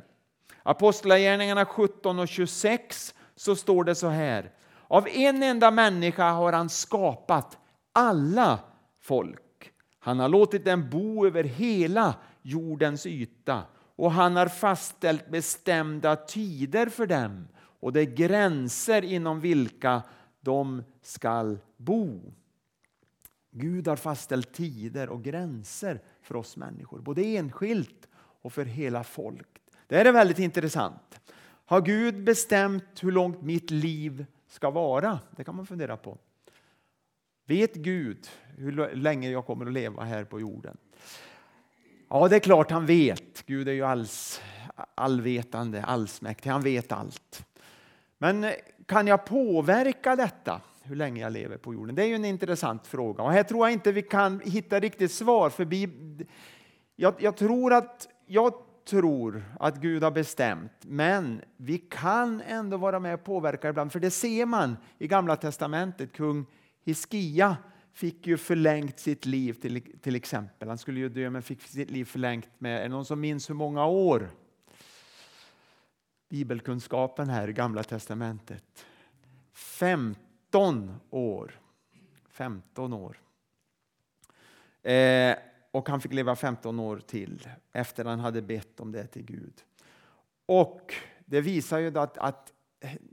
Apostlagärningarna 0.63 1.65
17 1.65 2.19
och 2.19 2.29
26 2.29 3.15
så 3.37 3.57
står 3.57 3.85
det 3.85 3.95
så 3.95 4.09
här. 4.09 4.53
Av 4.89 5.09
en 5.09 5.43
enda 5.43 5.71
människa 5.71 6.31
har 6.31 6.53
han 6.53 6.69
skapat 6.69 7.59
alla 7.93 8.59
folk 9.01 9.43
han 10.05 10.21
har 10.21 10.29
låtit 10.29 10.65
dem 10.65 10.91
bo 10.91 11.27
över 11.27 11.45
hela 11.45 12.15
jordens 12.43 13.07
yta 13.07 13.63
och 13.97 14.13
han 14.13 14.37
har 14.37 14.47
fastställt 14.47 15.31
bestämda 15.31 16.17
tider 16.17 16.87
för 16.87 17.07
dem 17.07 17.49
och 17.57 17.93
det 17.93 18.01
är 18.01 18.17
gränser 18.17 19.05
inom 19.05 19.41
vilka 19.41 20.03
de 20.41 20.83
skall 21.03 21.59
bo. 21.77 22.33
Gud 23.51 23.89
har 23.89 23.97
fastställt 23.97 24.53
tider 24.53 25.09
och 25.09 25.23
gränser 25.23 26.03
för 26.23 26.37
oss 26.37 26.57
människor, 26.57 27.01
både 27.01 27.23
enskilt 27.23 28.09
och 28.43 28.53
för 28.53 28.65
hela 28.65 29.05
folket. 29.05 29.63
Det 29.87 29.97
här 29.97 30.05
är 30.05 30.13
väldigt 30.13 30.39
intressant. 30.39 31.21
Har 31.65 31.81
Gud 31.81 32.25
bestämt 32.25 32.85
hur 33.01 33.13
långt 33.13 33.43
mitt 33.43 33.71
liv 33.71 34.27
ska 34.49 34.71
vara? 34.71 35.21
Det 35.37 35.45
kan 35.45 35.57
man 35.57 35.67
fundera 35.67 35.97
på. 35.97 36.19
Vet 37.47 37.75
Gud 37.75 38.29
hur 38.57 38.95
länge 38.95 39.31
jag 39.31 39.47
kommer 39.47 39.67
att 39.67 39.73
leva 39.73 40.03
här 40.03 40.25
på 40.25 40.41
jorden? 40.41 40.77
Ja, 42.09 42.29
det 42.29 42.37
är 42.37 42.41
klart 42.41 42.71
han 42.71 42.87
vet. 42.87 43.47
Gud 43.47 43.69
är 43.69 43.73
ju 43.73 43.83
alls, 43.83 44.41
allvetande, 44.95 45.85
allsmäktig. 45.85 46.51
Han 46.51 46.63
vet 46.63 46.93
allt. 46.93 47.47
Men 48.19 48.53
kan 48.87 49.07
jag 49.07 49.25
påverka 49.25 50.17
detta? 50.17 50.61
Hur 50.83 50.97
länge 50.97 51.21
jag 51.21 51.33
lever 51.33 51.57
på 51.57 51.75
jorden? 51.75 51.95
Det 51.95 52.03
är 52.03 52.07
ju 52.07 52.15
en 52.15 52.25
intressant 52.25 52.87
fråga. 52.87 53.23
Och 53.23 53.33
här 53.33 53.43
tror 53.43 53.67
jag 53.67 53.73
inte 53.73 53.93
vi 53.93 54.03
kan 54.03 54.41
hitta 54.41 54.81
riktigt 54.81 55.13
svar. 55.13 55.51
För 55.51 55.69
jag, 56.97 57.15
jag 57.19 57.37
tror 57.37 57.73
att 57.73 58.09
jag 58.33 58.55
tror 58.85 59.45
att 59.61 59.77
Gud 59.77 60.03
har 60.03 60.11
bestämt, 60.11 60.73
men 60.81 61.43
vi 61.57 61.79
kan 61.79 62.41
ändå 62.41 62.77
vara 62.77 63.01
med 63.01 63.15
och 63.15 63.25
påverka 63.25 63.69
ibland. 63.69 63.93
För 63.93 64.01
det 64.01 64.11
ser 64.11 64.47
man 64.47 64.77
i 64.99 65.09
Gamla 65.09 65.37
testamentet. 65.37 66.13
Kung 66.13 66.47
Hiskia 66.85 67.57
fick 67.93 68.27
ju 68.27 68.37
förlängt 68.37 68.99
sitt 68.99 69.27
liv 69.27 69.53
till, 69.53 69.99
till 70.01 70.17
exempel. 70.17 70.69
Han 70.69 70.79
skulle 70.79 71.01
ju 71.01 71.09
dö 71.09 71.31
men 71.31 71.43
fick 71.43 71.63
sitt 71.63 71.91
liv 71.91 72.05
förlängt 72.05 72.49
med, 72.59 72.79
är 72.79 72.83
det 72.83 72.89
någon 72.89 73.05
som 73.05 73.21
minns 73.21 73.51
hur 73.51 73.55
många 73.55 73.87
år? 73.87 74.31
Bibelkunskapen 76.29 77.29
här 77.29 77.49
i 77.49 77.53
Gamla 77.53 77.83
Testamentet. 77.83 78.87
15 79.53 80.95
år. 81.11 81.61
15 82.29 82.93
år. 82.93 83.21
Eh, 84.83 85.37
och 85.73 85.89
han 85.89 86.01
fick 86.01 86.13
leva 86.13 86.37
15 86.37 86.81
år 86.81 87.01
till 87.07 87.49
efter 87.73 88.05
han 88.05 88.21
hade 88.21 88.43
bett 88.43 88.81
om 88.81 88.93
det 88.93 89.07
till 89.07 89.25
Gud. 89.25 89.55
Och 90.47 90.95
det 91.25 91.41
visar 91.41 91.79
ju 91.79 91.99
att, 91.99 92.19
att 92.19 92.53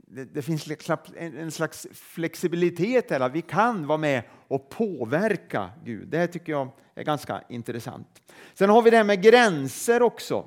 det, 0.06 0.24
det, 0.24 0.42
finns 0.42 0.68
en 1.16 1.50
slags 1.50 1.86
flexibilitet 1.92 3.10
här, 3.10 3.28
vi 3.28 3.42
kan 3.42 3.86
vara 3.86 3.98
med 3.98 4.22
och 4.48 4.68
påverka 4.68 5.70
Gud. 5.84 6.08
Det 6.08 6.18
här 6.18 6.26
tycker 6.26 6.52
jag 6.52 6.68
är 6.94 7.04
ganska 7.04 7.42
intressant. 7.48 8.22
Sen 8.54 8.70
har 8.70 8.82
vi 8.82 8.90
det 8.90 8.96
här 8.96 9.04
med 9.04 9.22
gränser 9.22 10.02
också. 10.02 10.46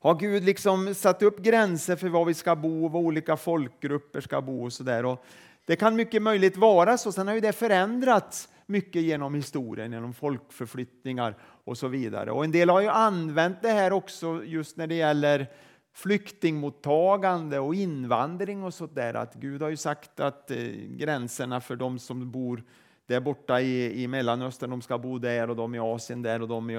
Har 0.00 0.14
Gud 0.14 0.44
liksom 0.44 0.94
satt 0.94 1.22
upp 1.22 1.38
gränser 1.38 1.96
för 1.96 2.08
var 2.08 2.24
vi 2.24 2.34
ska 2.34 2.56
bo, 2.56 2.88
var 2.88 3.00
olika 3.00 3.36
folkgrupper 3.36 4.20
ska 4.20 4.40
bo 4.40 4.64
och 4.64 4.72
sådär? 4.72 5.16
Det 5.64 5.76
kan 5.76 5.96
mycket 5.96 6.22
möjligt 6.22 6.56
vara 6.56 6.98
så. 6.98 7.12
Sen 7.12 7.28
har 7.28 7.34
ju 7.34 7.40
det 7.40 7.52
förändrats 7.52 8.48
mycket 8.68 9.02
genom 9.02 9.34
historien, 9.34 9.92
genom 9.92 10.14
folkförflyttningar 10.14 11.36
och 11.64 11.78
så 11.78 11.88
vidare. 11.88 12.30
Och 12.30 12.44
en 12.44 12.52
del 12.52 12.70
har 12.70 12.80
ju 12.80 12.88
använt 12.88 13.62
det 13.62 13.68
här 13.68 13.92
också 13.92 14.44
just 14.44 14.76
när 14.76 14.86
det 14.86 14.94
gäller 14.94 15.46
flyktingmottagande 15.94 17.58
och 17.58 17.74
invandring 17.74 18.64
och 18.64 18.74
sådär. 18.74 19.14
Att 19.14 19.34
Gud 19.34 19.62
har 19.62 19.68
ju 19.68 19.76
sagt 19.76 20.20
att 20.20 20.50
eh, 20.50 20.56
gränserna 20.88 21.60
för 21.60 21.76
de 21.76 21.98
som 21.98 22.30
bor 22.30 22.62
där 23.06 23.20
borta 23.20 23.60
i, 23.60 24.02
i 24.02 24.08
Mellanöstern, 24.08 24.70
de 24.70 24.82
ska 24.82 24.98
bo 24.98 25.18
där 25.18 25.50
och 25.50 25.56
de 25.56 25.74
i 25.74 25.78
Asien 25.78 26.22
där 26.22 26.42
och 26.42 26.48
de 26.48 26.70
i 26.70 26.76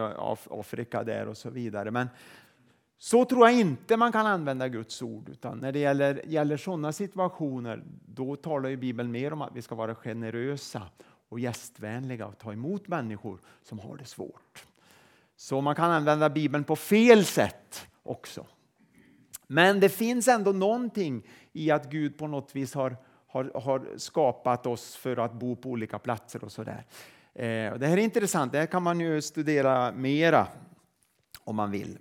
Afrika 0.50 1.04
där 1.04 1.28
och 1.28 1.38
så 1.38 1.50
vidare. 1.50 1.92
Men 1.92 2.08
så 2.98 3.26
tror 3.26 3.48
jag 3.48 3.60
inte 3.60 3.98
man 3.98 4.12
kan 4.12 4.26
använda 4.26 4.68
Guds 4.68 5.02
ord. 5.02 5.30
Utan 5.30 5.58
när 5.58 5.72
det 5.72 5.80
gäller, 5.80 6.22
gäller 6.26 6.58
sådana 6.58 6.92
situationer, 6.92 7.84
då 8.06 8.36
talar 8.36 8.70
ju 8.70 8.78
Bibeln 8.78 9.12
mer 9.12 9.34
om 9.34 9.42
att 9.42 9.56
vi 9.56 9.62
ska 9.62 9.76
vara 9.76 9.96
generösa 9.96 10.82
och 11.30 11.40
gästvänliga 11.40 12.26
och 12.28 12.38
ta 12.38 12.54
emot 12.54 12.88
människor 12.88 13.40
som 13.64 13.80
har 13.80 13.98
det 13.98 14.06
svårt. 14.06 14.66
Så 15.36 15.62
man 15.62 15.76
kan 15.76 15.92
använda 15.92 16.30
Bibeln 16.30 16.64
på 16.64 16.76
fel 16.76 17.26
sätt 17.26 17.88
också. 18.04 18.46
Men 19.48 19.80
det 19.80 19.90
finns 19.90 20.28
ändå 20.28 20.52
någonting 20.52 21.28
i 21.54 21.72
att 21.72 21.92
Gud 21.92 22.18
på 22.18 22.28
något 22.28 22.56
vis 22.56 22.74
har, 22.74 22.98
har, 23.28 23.52
har 23.60 23.98
skapat 23.98 24.66
oss 24.66 24.96
för 24.96 25.18
att 25.18 25.34
bo 25.34 25.56
på 25.56 25.70
olika 25.70 26.00
platser 26.00 26.44
och 26.44 26.52
sådär. 26.52 26.86
Eh, 27.34 27.74
det 27.78 27.88
här 27.88 27.98
är 27.98 27.98
intressant, 27.98 28.52
det 28.52 28.60
här 28.60 28.66
kan 28.66 28.84
man 28.84 29.00
ju 29.00 29.22
studera 29.22 29.92
mera 29.92 30.48
om 31.44 31.56
man 31.56 31.72
vill. 31.72 31.98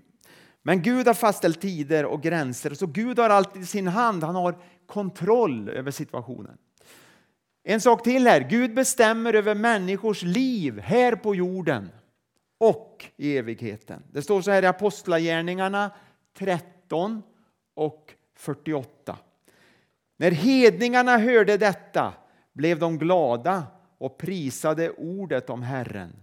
Men 0.63 0.83
Gud 0.83 1.07
har 1.07 1.15
fastställt 1.15 1.61
tider 1.61 2.05
och 2.05 2.23
gränser, 2.23 2.75
så 2.75 2.87
Gud 2.87 3.19
har 3.19 3.31
alltid 3.31 3.69
sin 3.69 3.89
hand. 3.89 4.25
Han 4.25 4.35
har 4.35 4.59
kontroll 4.87 5.69
över 5.69 5.91
situationen. 5.91 6.59
En 7.63 7.81
sak 7.81 8.03
till 8.03 8.27
här, 8.27 8.41
Gud 8.41 8.75
bestämmer 8.75 9.35
över 9.35 9.55
människors 9.55 10.23
liv 10.23 10.81
här 10.81 11.17
på 11.17 11.35
jorden 11.35 11.91
och 12.59 13.07
i 13.17 13.37
evigheten. 13.37 14.03
Det 14.13 14.23
står 14.23 14.43
så 14.43 14.51
här 14.51 14.63
i 14.63 14.67
Apostlagärningarna 14.67 15.91
13 16.39 17.23
och 17.75 18.15
48. 18.37 19.19
När 20.17 20.31
hedningarna 20.31 21.19
hörde 21.19 21.57
detta 21.57 22.15
blev 22.53 22.79
de 22.79 22.99
glada 22.99 23.67
och 23.99 24.19
prisade 24.19 24.91
ordet 24.91 25.51
om 25.51 25.63
Herren. 25.63 26.17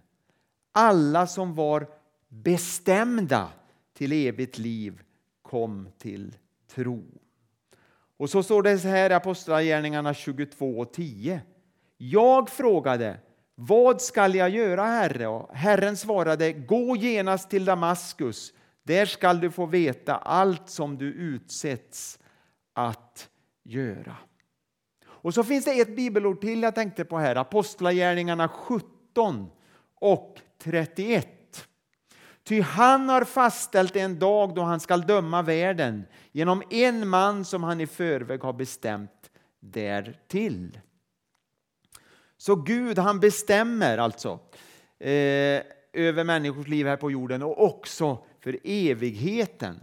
Alla 0.71 1.27
som 1.27 1.55
var 1.55 1.87
bestämda 2.27 3.49
till 3.93 4.11
evigt 4.11 4.57
liv 4.57 5.01
kom 5.41 5.87
till 5.97 6.35
tro. 6.67 7.03
Och 8.17 8.29
så 8.29 8.43
står 8.43 8.63
det 8.63 8.79
så 8.79 8.87
här 8.87 9.09
i 9.09 9.13
Apostlagärningarna 9.13 10.13
22 10.13 10.79
och 10.79 10.93
10. 10.93 11.41
Jag 11.97 12.49
frågade, 12.49 13.17
vad 13.55 14.01
skall 14.01 14.35
jag 14.35 14.49
göra, 14.49 14.83
Herre? 14.83 15.27
Och 15.27 15.55
Herren 15.55 15.97
svarade, 15.97 16.53
gå 16.53 16.95
genast 16.95 17.49
till 17.49 17.65
Damaskus 17.65 18.53
där 18.83 19.05
skall 19.05 19.39
du 19.39 19.51
få 19.51 19.65
veta 19.65 20.15
allt 20.15 20.69
som 20.69 20.97
du 20.97 21.05
utsätts 21.05 22.19
att 22.73 23.29
göra. 23.63 24.15
Och 25.07 25.33
så 25.33 25.43
finns 25.43 25.65
det 25.65 25.79
ett 25.79 25.95
bibelord 25.95 26.41
till 26.41 26.63
jag 26.63 26.75
tänkte 26.75 27.05
på 27.05 27.17
här, 27.17 27.35
Apostlagärningarna 27.35 28.47
17 28.47 29.49
och 29.95 30.39
31. 30.63 31.27
Ty 32.47 32.61
han 32.61 33.09
har 33.09 33.23
fastställt 33.23 33.95
en 33.95 34.19
dag 34.19 34.55
då 34.55 34.61
han 34.61 34.79
skall 34.79 35.01
döma 35.01 35.41
världen 35.41 36.05
genom 36.31 36.63
en 36.69 37.07
man 37.07 37.45
som 37.45 37.63
han 37.63 37.81
i 37.81 37.87
förväg 37.87 38.41
har 38.41 38.53
bestämt 38.53 39.31
därtill. 39.59 40.79
Så 42.37 42.55
Gud 42.55 42.99
han 42.99 43.19
bestämmer 43.19 43.97
alltså 43.97 44.39
eh, 44.99 45.61
över 45.93 46.23
människors 46.23 46.67
liv 46.67 46.87
här 46.87 46.97
på 46.97 47.11
jorden 47.11 47.43
och 47.43 47.63
också 47.63 48.17
för 48.39 48.59
evigheten. 48.63 49.79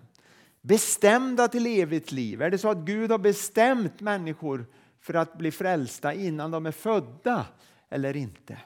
Bestämda 0.61 1.49
till 1.49 1.67
evigt 1.67 2.13
liv. 2.13 2.43
Är 2.43 2.51
det 2.51 2.59
så 2.59 2.69
att 2.69 2.79
Gud 2.79 3.11
har 3.11 3.19
bestämt 3.19 4.01
människor 4.01 4.67
för 5.01 5.15
att 5.15 5.39
bli 5.39 5.51
frälsta 5.51 6.15
innan 6.15 6.51
de 6.51 6.67
är 6.67 6.73
födda 6.73 7.47
eller 7.89 8.17
inte? 8.17 8.59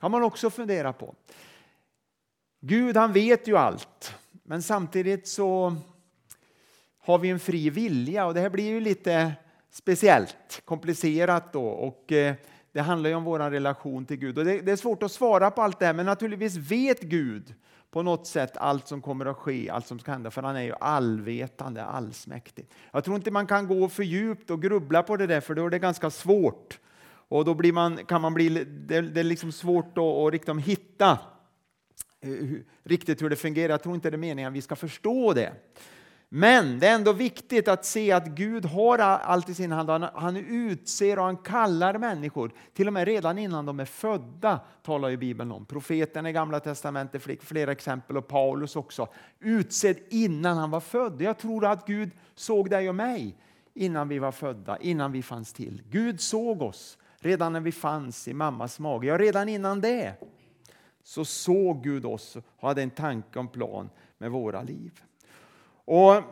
kan 0.00 0.10
man 0.10 0.22
också 0.22 0.50
fundera 0.50 0.92
på. 0.92 1.14
Gud 2.60 2.96
han 2.96 3.12
vet 3.12 3.48
ju 3.48 3.56
allt, 3.56 4.14
men 4.42 4.62
samtidigt 4.62 5.28
så 5.28 5.76
har 6.98 7.18
vi 7.18 7.30
en 7.30 7.40
fri 7.40 7.70
vilja 7.70 8.26
och 8.26 8.34
det 8.34 8.40
här 8.40 8.50
blir 8.50 8.68
ju 8.68 8.80
lite 8.80 9.32
speciellt, 9.70 10.62
komplicerat 10.64 11.52
då 11.52 11.66
och 11.66 12.12
eh, 12.12 12.34
det 12.72 12.80
handlar 12.80 13.10
ju 13.10 13.16
om 13.16 13.24
vår 13.24 13.38
relation 13.38 14.06
till 14.06 14.16
Gud. 14.16 14.38
Och 14.38 14.44
det, 14.44 14.60
det, 14.60 14.72
är 14.72 14.76
svårt 14.76 15.02
att 15.02 15.12
svara 15.12 15.50
på 15.50 15.62
allt 15.62 15.78
det 15.78 15.86
här, 15.86 15.94
men 15.94 16.06
naturligtvis 16.06 16.56
vet 16.56 17.00
Gud 17.00 17.54
på 17.90 18.02
något 18.02 18.26
sätt 18.26 18.56
allt 18.56 18.88
som 18.88 19.02
kommer 19.02 19.26
att 19.26 19.36
ske, 19.36 19.70
allt 19.70 19.86
som 19.86 19.98
ska 19.98 20.12
hända, 20.12 20.30
för 20.30 20.42
han 20.42 20.56
är 20.56 20.62
ju 20.62 20.74
allvetande, 20.80 21.84
allsmäktig. 21.84 22.66
Jag 22.92 23.04
tror 23.04 23.16
inte 23.16 23.30
man 23.30 23.46
kan 23.46 23.66
gå 23.66 23.88
för 23.88 24.02
djupt 24.02 24.50
och 24.50 24.62
grubbla 24.62 25.02
på 25.02 25.16
det 25.16 25.26
där, 25.26 25.40
för 25.40 25.54
då 25.54 25.66
är 25.66 25.70
det 25.70 25.78
ganska 25.78 26.10
svårt. 26.10 26.78
Och 27.04 27.44
då 27.44 27.54
blir 27.54 27.72
man, 27.72 27.96
kan 27.96 28.20
man 28.20 28.34
bli, 28.34 28.48
det, 28.64 29.00
det 29.00 29.20
är 29.20 29.24
liksom 29.24 29.52
svårt 29.52 29.98
att, 29.98 30.04
att 30.04 30.32
liksom 30.32 30.58
hitta 30.58 31.18
Eh, 32.20 32.30
riktigt 32.82 33.22
hur 33.22 33.30
det 33.30 33.36
fungerar. 33.36 33.70
Jag 33.70 33.82
tror 33.82 33.94
inte 33.94 34.10
det 34.10 34.16
är 34.16 34.18
meningen 34.18 34.48
att 34.48 34.56
vi 34.56 34.62
ska 34.62 34.76
förstå 34.76 35.32
det. 35.32 35.52
Men 36.32 36.78
det 36.78 36.86
är 36.86 36.94
ändå 36.94 37.12
viktigt 37.12 37.68
att 37.68 37.84
se 37.84 38.12
att 38.12 38.26
Gud 38.26 38.64
har 38.64 38.98
allt 38.98 39.48
i 39.48 39.54
sin 39.54 39.72
hand. 39.72 39.90
Han, 40.14 40.36
utser 40.36 41.18
och 41.18 41.24
han 41.24 41.36
kallar 41.36 41.98
människor, 41.98 42.52
till 42.74 42.86
och 42.86 42.92
med 42.92 43.04
redan 43.04 43.38
innan 43.38 43.66
de 43.66 43.80
är 43.80 43.84
födda, 43.84 44.60
talar 44.82 45.08
ju 45.08 45.16
Bibeln 45.16 45.52
om. 45.52 45.66
Profeten 45.66 46.26
i 46.26 46.32
Gamla 46.32 46.60
Testamentet, 46.60 47.22
flera 47.42 47.72
exempel, 47.72 48.16
och 48.16 48.28
Paulus 48.28 48.76
också. 48.76 49.08
Utsedd 49.40 49.96
innan 50.08 50.56
han 50.56 50.70
var 50.70 50.80
född. 50.80 51.22
Jag 51.22 51.38
tror 51.38 51.66
att 51.66 51.86
Gud 51.86 52.10
såg 52.34 52.70
dig 52.70 52.88
och 52.88 52.94
mig 52.94 53.36
innan 53.74 54.08
vi 54.08 54.18
var 54.18 54.32
födda, 54.32 54.78
innan 54.78 55.12
vi 55.12 55.22
fanns 55.22 55.52
till. 55.52 55.82
Gud 55.90 56.20
såg 56.20 56.62
oss 56.62 56.98
redan 57.18 57.52
när 57.52 57.60
vi 57.60 57.72
fanns 57.72 58.28
i 58.28 58.34
mammas 58.34 58.78
mage. 58.78 59.06
Ja, 59.06 59.18
redan 59.18 59.48
innan 59.48 59.80
det 59.80 60.14
så 61.02 61.24
såg 61.24 61.84
Gud 61.84 62.04
oss 62.04 62.36
och 62.36 62.68
hade 62.68 62.82
en 62.82 62.90
tanke 62.90 63.38
och 63.38 63.44
en 63.44 63.48
plan 63.48 63.90
med 64.18 64.30
våra 64.30 64.62
liv. 64.62 65.00
Och 65.84 66.22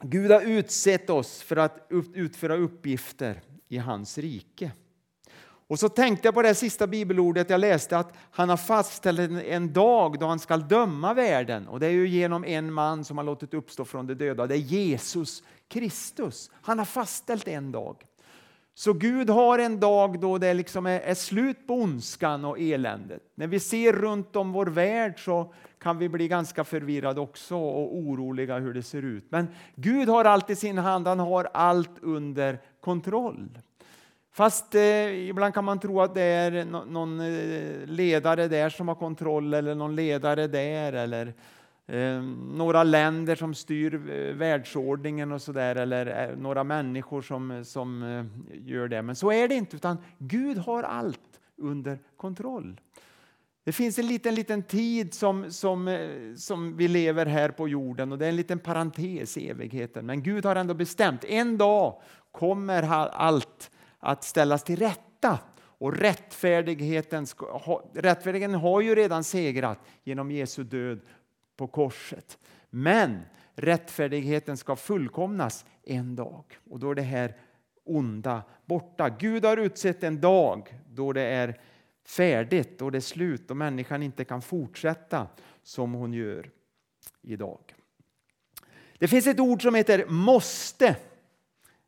Gud 0.00 0.30
har 0.30 0.40
utsett 0.40 1.10
oss 1.10 1.42
för 1.42 1.56
att 1.56 1.86
utföra 2.14 2.56
uppgifter 2.56 3.40
i 3.68 3.78
hans 3.78 4.18
rike. 4.18 4.72
Och 5.68 5.78
så 5.78 5.88
tänkte 5.88 6.28
jag 6.28 6.34
på 6.34 6.42
det 6.42 6.54
sista 6.54 6.86
bibelordet 6.86 7.50
jag 7.50 7.60
läste 7.60 7.98
att 7.98 8.12
han 8.30 8.48
har 8.48 8.56
fastställt 8.56 9.30
en 9.46 9.72
dag 9.72 10.18
då 10.18 10.26
han 10.26 10.38
ska 10.38 10.56
döma 10.56 11.14
världen. 11.14 11.68
Och 11.68 11.80
det 11.80 11.86
är 11.86 11.90
ju 11.90 12.08
genom 12.08 12.44
en 12.44 12.72
man 12.72 13.04
som 13.04 13.18
har 13.18 13.24
låtit 13.24 13.54
uppstå 13.54 13.84
från 13.84 14.06
de 14.06 14.14
döda. 14.14 14.46
Det 14.46 14.54
är 14.54 14.58
Jesus 14.58 15.42
Kristus. 15.68 16.50
Han 16.62 16.78
har 16.78 16.86
fastställt 16.86 17.48
en 17.48 17.72
dag. 17.72 17.96
Så 18.78 18.92
Gud 18.92 19.30
har 19.30 19.58
en 19.58 19.80
dag 19.80 20.20
då 20.20 20.38
det 20.38 20.54
liksom 20.54 20.86
är, 20.86 21.00
är, 21.00 21.14
slut 21.14 21.66
på 21.66 21.74
ondskan 21.74 22.44
och 22.44 22.60
eländet. 22.60 23.22
När 23.34 23.46
vi 23.46 23.60
ser 23.60 23.92
runt 23.92 24.36
om 24.36 24.52
vår 24.52 24.66
värld 24.66 25.24
så 25.24 25.52
kan 25.78 25.98
vi 25.98 26.08
bli 26.08 26.28
ganska 26.28 26.64
förvirrade 26.64 27.20
också 27.20 27.56
och 27.56 27.96
oroliga 27.96 28.58
hur 28.58 28.74
det 28.74 28.82
ser 28.82 29.02
ut. 29.02 29.24
Men 29.28 29.48
Gud 29.74 30.08
har 30.08 30.24
allt 30.24 30.50
i 30.50 30.56
sin 30.56 30.78
hand, 30.78 31.06
han 31.06 31.18
har 31.18 31.48
allt 31.54 31.98
under 32.00 32.58
kontroll. 32.80 33.58
Fast 34.32 34.74
eh, 34.74 35.28
ibland 35.28 35.54
kan 35.54 35.64
man 35.64 35.80
tro 35.80 36.00
att 36.00 36.14
det 36.14 36.22
är 36.22 36.64
någon 36.64 37.20
eh, 37.20 37.86
ledare 37.86 38.48
där 38.48 38.70
som 38.70 38.88
har 38.88 38.94
kontroll 38.94 39.54
eller 39.54 39.74
någon 39.74 39.96
ledare 39.96 40.46
där 40.46 40.92
eller 40.92 41.34
Eh, 41.88 42.22
några 42.52 42.84
länder 42.84 43.36
som 43.36 43.54
styr 43.54 43.94
eh, 43.94 44.34
världsordningen 44.34 45.32
och 45.32 45.42
sådär 45.42 45.76
eller 45.76 46.30
eh, 46.30 46.36
några 46.36 46.64
människor 46.64 47.22
som, 47.22 47.64
som 47.64 48.02
eh, 48.02 48.24
gör 48.68 48.88
det. 48.88 49.02
Men 49.02 49.16
så 49.16 49.32
är 49.32 49.48
det 49.48 49.54
inte, 49.54 49.76
utan 49.76 49.98
Gud 50.18 50.58
har 50.58 50.82
allt 50.82 51.40
under 51.56 51.98
kontroll. 52.16 52.80
Det 53.64 53.72
finns 53.72 53.98
en 53.98 54.06
liten, 54.06 54.34
liten 54.34 54.62
tid 54.62 55.14
som, 55.14 55.52
som, 55.52 55.88
eh, 55.88 56.34
som 56.36 56.76
vi 56.76 56.88
lever 56.88 57.26
här 57.26 57.48
på 57.48 57.68
jorden 57.68 58.12
och 58.12 58.18
det 58.18 58.24
är 58.24 58.28
en 58.28 58.36
liten 58.36 58.58
parentes 58.58 59.36
i 59.36 59.48
evigheten. 59.48 60.06
Men 60.06 60.22
Gud 60.22 60.44
har 60.44 60.56
ändå 60.56 60.74
bestämt, 60.74 61.24
en 61.24 61.58
dag 61.58 62.00
kommer 62.32 62.82
allt 62.82 63.70
att 63.98 64.24
ställas 64.24 64.64
till 64.64 64.76
rätta. 64.76 65.38
Och 65.78 65.96
rättfärdigheten, 65.96 67.26
rättfärdigheten 67.94 68.54
har 68.54 68.80
ju 68.80 68.94
redan 68.94 69.24
segrat 69.24 69.78
genom 70.04 70.30
Jesu 70.30 70.64
död 70.64 71.00
på 71.56 71.66
korset. 71.66 72.38
Men 72.70 73.20
rättfärdigheten 73.54 74.56
ska 74.56 74.76
fullkomnas 74.76 75.64
en 75.82 76.16
dag 76.16 76.44
och 76.70 76.78
då 76.78 76.90
är 76.90 76.94
det 76.94 77.02
här 77.02 77.36
onda 77.84 78.42
borta. 78.64 79.08
Gud 79.08 79.44
har 79.44 79.56
utsett 79.56 80.02
en 80.02 80.20
dag 80.20 80.74
då 80.88 81.12
det 81.12 81.22
är 81.22 81.60
färdigt, 82.06 82.78
då 82.78 82.90
det 82.90 82.98
är 82.98 83.00
slut 83.00 83.50
och 83.50 83.56
människan 83.56 84.02
inte 84.02 84.24
kan 84.24 84.42
fortsätta 84.42 85.26
som 85.62 85.92
hon 85.92 86.12
gör 86.12 86.50
idag. 87.22 87.60
Det 88.98 89.08
finns 89.08 89.26
ett 89.26 89.40
ord 89.40 89.62
som 89.62 89.74
heter 89.74 90.06
måste. 90.06 90.96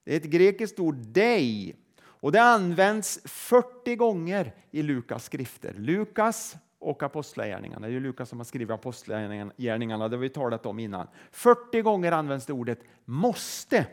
Det 0.04 0.12
är 0.12 0.16
ett 0.16 0.24
grekiskt 0.24 0.78
ord, 0.78 0.94
dei. 0.94 1.74
Och 2.00 2.32
det 2.32 2.42
används 2.42 3.20
40 3.24 3.96
gånger 3.96 4.54
i 4.70 4.82
Lukas 4.82 5.24
skrifter. 5.24 5.74
Lukas 5.74 6.56
och 6.78 7.02
Apostlagärningarna. 7.02 7.88
Det 7.88 7.94
är 7.94 8.00
Lukas 8.00 8.28
som 8.28 8.38
har 8.38 8.44
skrivit 8.44 8.70
Apostlagärningarna, 8.70 10.08
det 10.08 10.16
har 10.16 10.22
vi 10.22 10.28
talat 10.28 10.66
om 10.66 10.78
innan. 10.78 11.06
40 11.30 11.82
gånger 11.82 12.12
används 12.12 12.46
det 12.46 12.52
ordet 12.52 12.80
måste. 13.04 13.86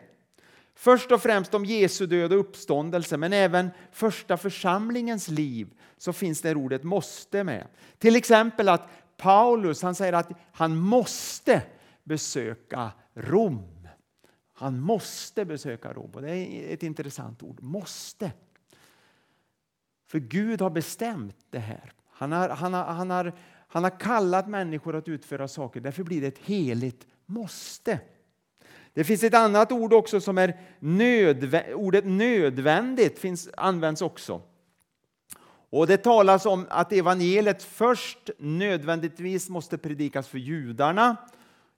Först 0.76 1.12
och 1.12 1.22
främst 1.22 1.54
om 1.54 1.66
Jesu 1.66 2.06
död 2.06 2.34
och 2.34 2.40
uppståndelse, 2.40 3.18
men 3.18 3.34
även 3.34 3.70
första 3.92 4.38
församlingens 4.38 5.28
liv 5.28 5.74
så 5.98 6.14
finns 6.14 6.42
det 6.42 6.56
ordet 6.56 6.84
måste 6.84 7.44
med. 7.44 7.68
Till 7.98 8.16
exempel 8.16 8.70
att 8.70 8.90
Paulus 9.18 9.82
han 9.82 9.96
säger 9.96 10.14
att 10.14 10.32
han 10.52 10.78
måste 10.78 11.62
besöka 12.04 12.92
Rom. 13.14 13.88
Han 14.54 14.80
måste 14.80 15.46
besöka 15.46 15.94
Rom. 15.94 16.12
Och 16.14 16.22
det 16.22 16.36
är 16.36 16.74
ett 16.74 16.84
intressant 16.84 17.44
ord, 17.44 17.62
måste. 17.62 18.32
För 20.08 20.20
Gud 20.20 20.62
har 20.62 20.70
bestämt 20.70 21.38
det 21.50 21.60
här. 21.60 21.95
Han 22.18 22.32
har, 22.32 22.50
han, 22.50 22.74
har, 22.74 22.84
han, 22.84 23.10
har, 23.10 23.34
han 23.68 23.84
har 23.84 24.00
kallat 24.00 24.48
människor 24.48 24.96
att 24.96 25.08
utföra 25.08 25.48
saker, 25.48 25.80
därför 25.82 26.04
blir 26.04 26.22
det 26.22 26.28
ett 26.28 26.38
heligt 26.38 27.08
måste. 27.26 28.00
Det 28.94 29.04
finns 29.04 29.24
ett 29.24 29.34
annat 29.34 29.72
ord 29.72 29.94
också 29.94 30.22
som 30.22 30.38
är 30.38 30.60
nödvä 30.80 31.74
ordet 31.74 32.06
nödvändigt 32.06 33.20
finns, 33.20 33.50
används 33.58 34.02
också. 34.02 34.42
Och 35.70 35.88
Det 35.88 35.98
talas 35.98 36.46
om 36.46 36.66
att 36.70 36.94
evangeliet 36.94 37.64
först 37.64 38.30
nödvändigtvis 38.38 39.50
måste 39.50 39.78
predikas 39.78 40.28
för 40.28 40.38
judarna 40.38 41.18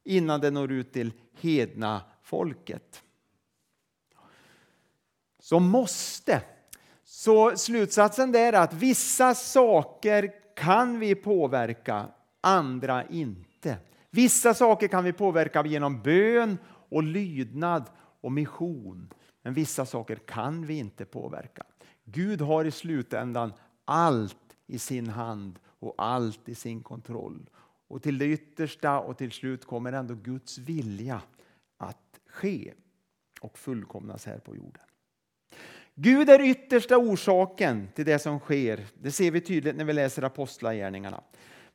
innan 0.04 0.42
det 0.42 0.52
når 0.52 0.72
ut 0.72 0.94
till 0.94 1.12
hedna 1.40 2.02
folket. 2.24 3.04
Så 5.40 5.60
måste 5.60 6.42
så 7.18 7.58
slutsatsen 7.58 8.36
är 8.36 8.54
att 8.54 8.74
vissa 8.74 9.36
saker 9.36 10.32
kan 10.56 11.00
vi 11.00 11.16
påverka, 11.16 12.08
andra 12.42 13.08
inte. 13.08 13.78
Vissa 14.10 14.54
saker 14.54 14.88
kan 14.88 15.04
vi 15.04 15.14
påverka 15.14 15.66
genom 15.66 16.02
bön 16.02 16.58
och 16.90 17.04
lydnad 17.04 17.90
och 18.22 18.32
mission. 18.32 19.14
Men 19.42 19.54
vissa 19.54 19.86
saker 19.86 20.16
kan 20.16 20.66
vi 20.66 20.78
inte 20.78 21.06
påverka. 21.06 21.64
Gud 22.04 22.42
har 22.42 22.66
i 22.66 22.72
slutändan 22.72 23.54
allt 23.86 24.56
i 24.68 24.80
sin 24.80 25.10
hand 25.10 25.60
och 25.80 25.96
allt 25.98 26.50
i 26.50 26.56
sin 26.56 26.84
kontroll. 26.84 27.50
Och 27.88 28.04
till 28.04 28.18
det 28.18 28.26
yttersta 28.26 29.00
och 29.00 29.18
till 29.18 29.32
slut 29.32 29.66
kommer 29.66 29.94
ändå 29.94 30.14
Guds 30.14 30.58
vilja 30.58 31.22
att 31.78 32.20
ske 32.30 32.74
och 33.42 33.58
fullkomnas 33.58 34.26
här 34.26 34.40
på 34.40 34.56
jorden. 34.56 34.87
Gud 36.00 36.30
är 36.30 36.42
yttersta 36.42 36.98
orsaken 36.98 37.88
till 37.96 38.06
det 38.06 38.20
som 38.20 38.40
sker. 38.40 38.86
Det 39.02 39.12
ser 39.12 39.32
vi 39.32 39.42
tydligt 39.42 39.76
när 39.76 39.86
vi 39.86 39.94
läser 39.94 40.24
Apostlagärningarna. 40.24 41.22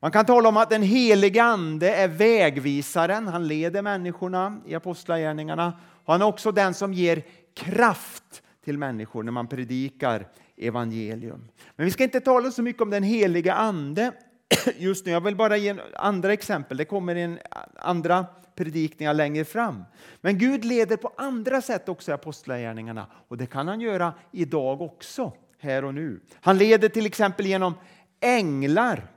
Man 0.01 0.11
kan 0.11 0.25
tala 0.25 0.49
om 0.49 0.57
att 0.57 0.71
den 0.71 0.83
helige 0.83 1.43
Ande 1.43 1.95
är 1.95 2.09
vägvisaren. 2.09 3.29
Han 3.29 3.49
leder 3.49 3.83
människorna 3.83 4.61
i 4.67 4.75
apostlagärningarna. 4.75 5.79
Han 6.07 6.23
är 6.23 6.27
också 6.27 6.53
den 6.53 6.75
som 6.75 6.93
ger 6.93 7.23
kraft 7.55 8.43
till 8.65 8.79
människor 8.79 9.23
när 9.23 9.33
man 9.33 9.47
predikar 9.47 10.29
evangelium. 10.57 11.49
Men 11.77 11.87
vi 11.87 11.93
ska 11.93 12.05
inte 12.05 12.21
tala 12.21 12.51
så 12.51 12.63
mycket 12.63 12.83
om 12.83 12.91
den 12.91 13.03
heliga 13.03 13.55
Ande 13.55 14.13
just 14.79 15.07
nu. 15.07 15.13
Jag 15.13 15.21
vill 15.21 15.37
bara 15.37 15.57
ge 15.57 15.75
andra 15.95 16.33
exempel. 16.33 16.77
Det 16.77 16.85
kommer 16.85 17.17
en 17.17 17.39
andra 17.77 18.27
predikningar 18.55 19.15
längre 19.15 19.45
fram. 19.45 19.85
Men 20.21 20.39
Gud 20.39 20.65
leder 20.65 20.97
på 20.97 21.13
andra 21.17 21.63
sätt 21.63 21.89
också 21.89 22.11
i 22.11 22.15
apostlagärningarna 22.15 23.07
och 23.29 23.37
det 23.37 23.47
kan 23.47 23.69
han 23.69 23.81
göra 23.81 24.15
idag 24.33 24.83
också, 24.83 25.33
här 25.59 25.85
och 25.85 25.95
nu. 25.95 26.21
Han 26.41 26.59
leder 26.59 26.89
till 26.89 27.07
exempel 27.07 27.47
genom 27.47 27.75
änglar. 28.21 29.09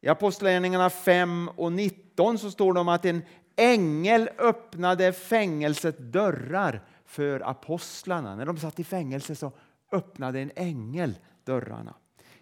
I 0.00 0.08
Apostlagärningarna 0.08 0.90
5 0.90 1.50
och 1.56 1.72
19 1.72 2.38
så 2.38 2.50
står 2.50 2.72
det 2.72 2.80
om 2.80 2.88
att 2.88 3.04
en 3.04 3.22
ängel 3.56 4.28
öppnade 4.38 5.12
fängelsets 5.12 5.98
dörrar 5.98 6.82
för 7.04 7.48
apostlarna. 7.50 8.36
När 8.36 8.46
de 8.46 8.58
satt 8.58 8.80
i 8.80 8.84
fängelse 8.84 9.34
så 9.34 9.52
öppnade 9.92 10.40
en 10.40 10.50
ängel 10.56 11.14
dörrarna. 11.44 11.94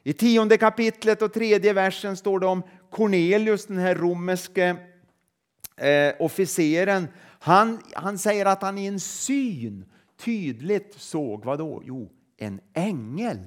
I 0.07 0.13
tionde 0.13 0.57
kapitlet 0.57 1.23
och 1.23 1.33
tredje 1.33 1.73
versen 1.73 2.17
står 2.17 2.41
det 2.41 2.47
om 2.47 2.63
Cornelius, 2.91 3.67
den 3.67 3.79
här 3.79 3.95
romerske 3.95 4.77
eh, 5.77 6.15
officeren. 6.19 7.09
Han, 7.39 7.83
han 7.95 8.19
säger 8.19 8.47
att 8.47 8.63
han 8.63 8.79
i 8.79 8.87
en 8.87 9.01
syn 9.01 9.85
tydligt 10.17 10.95
såg, 10.95 11.45
vad 11.45 11.59
då? 11.59 11.83
Jo, 11.85 12.11
en 12.37 12.61
ängel. 12.75 13.39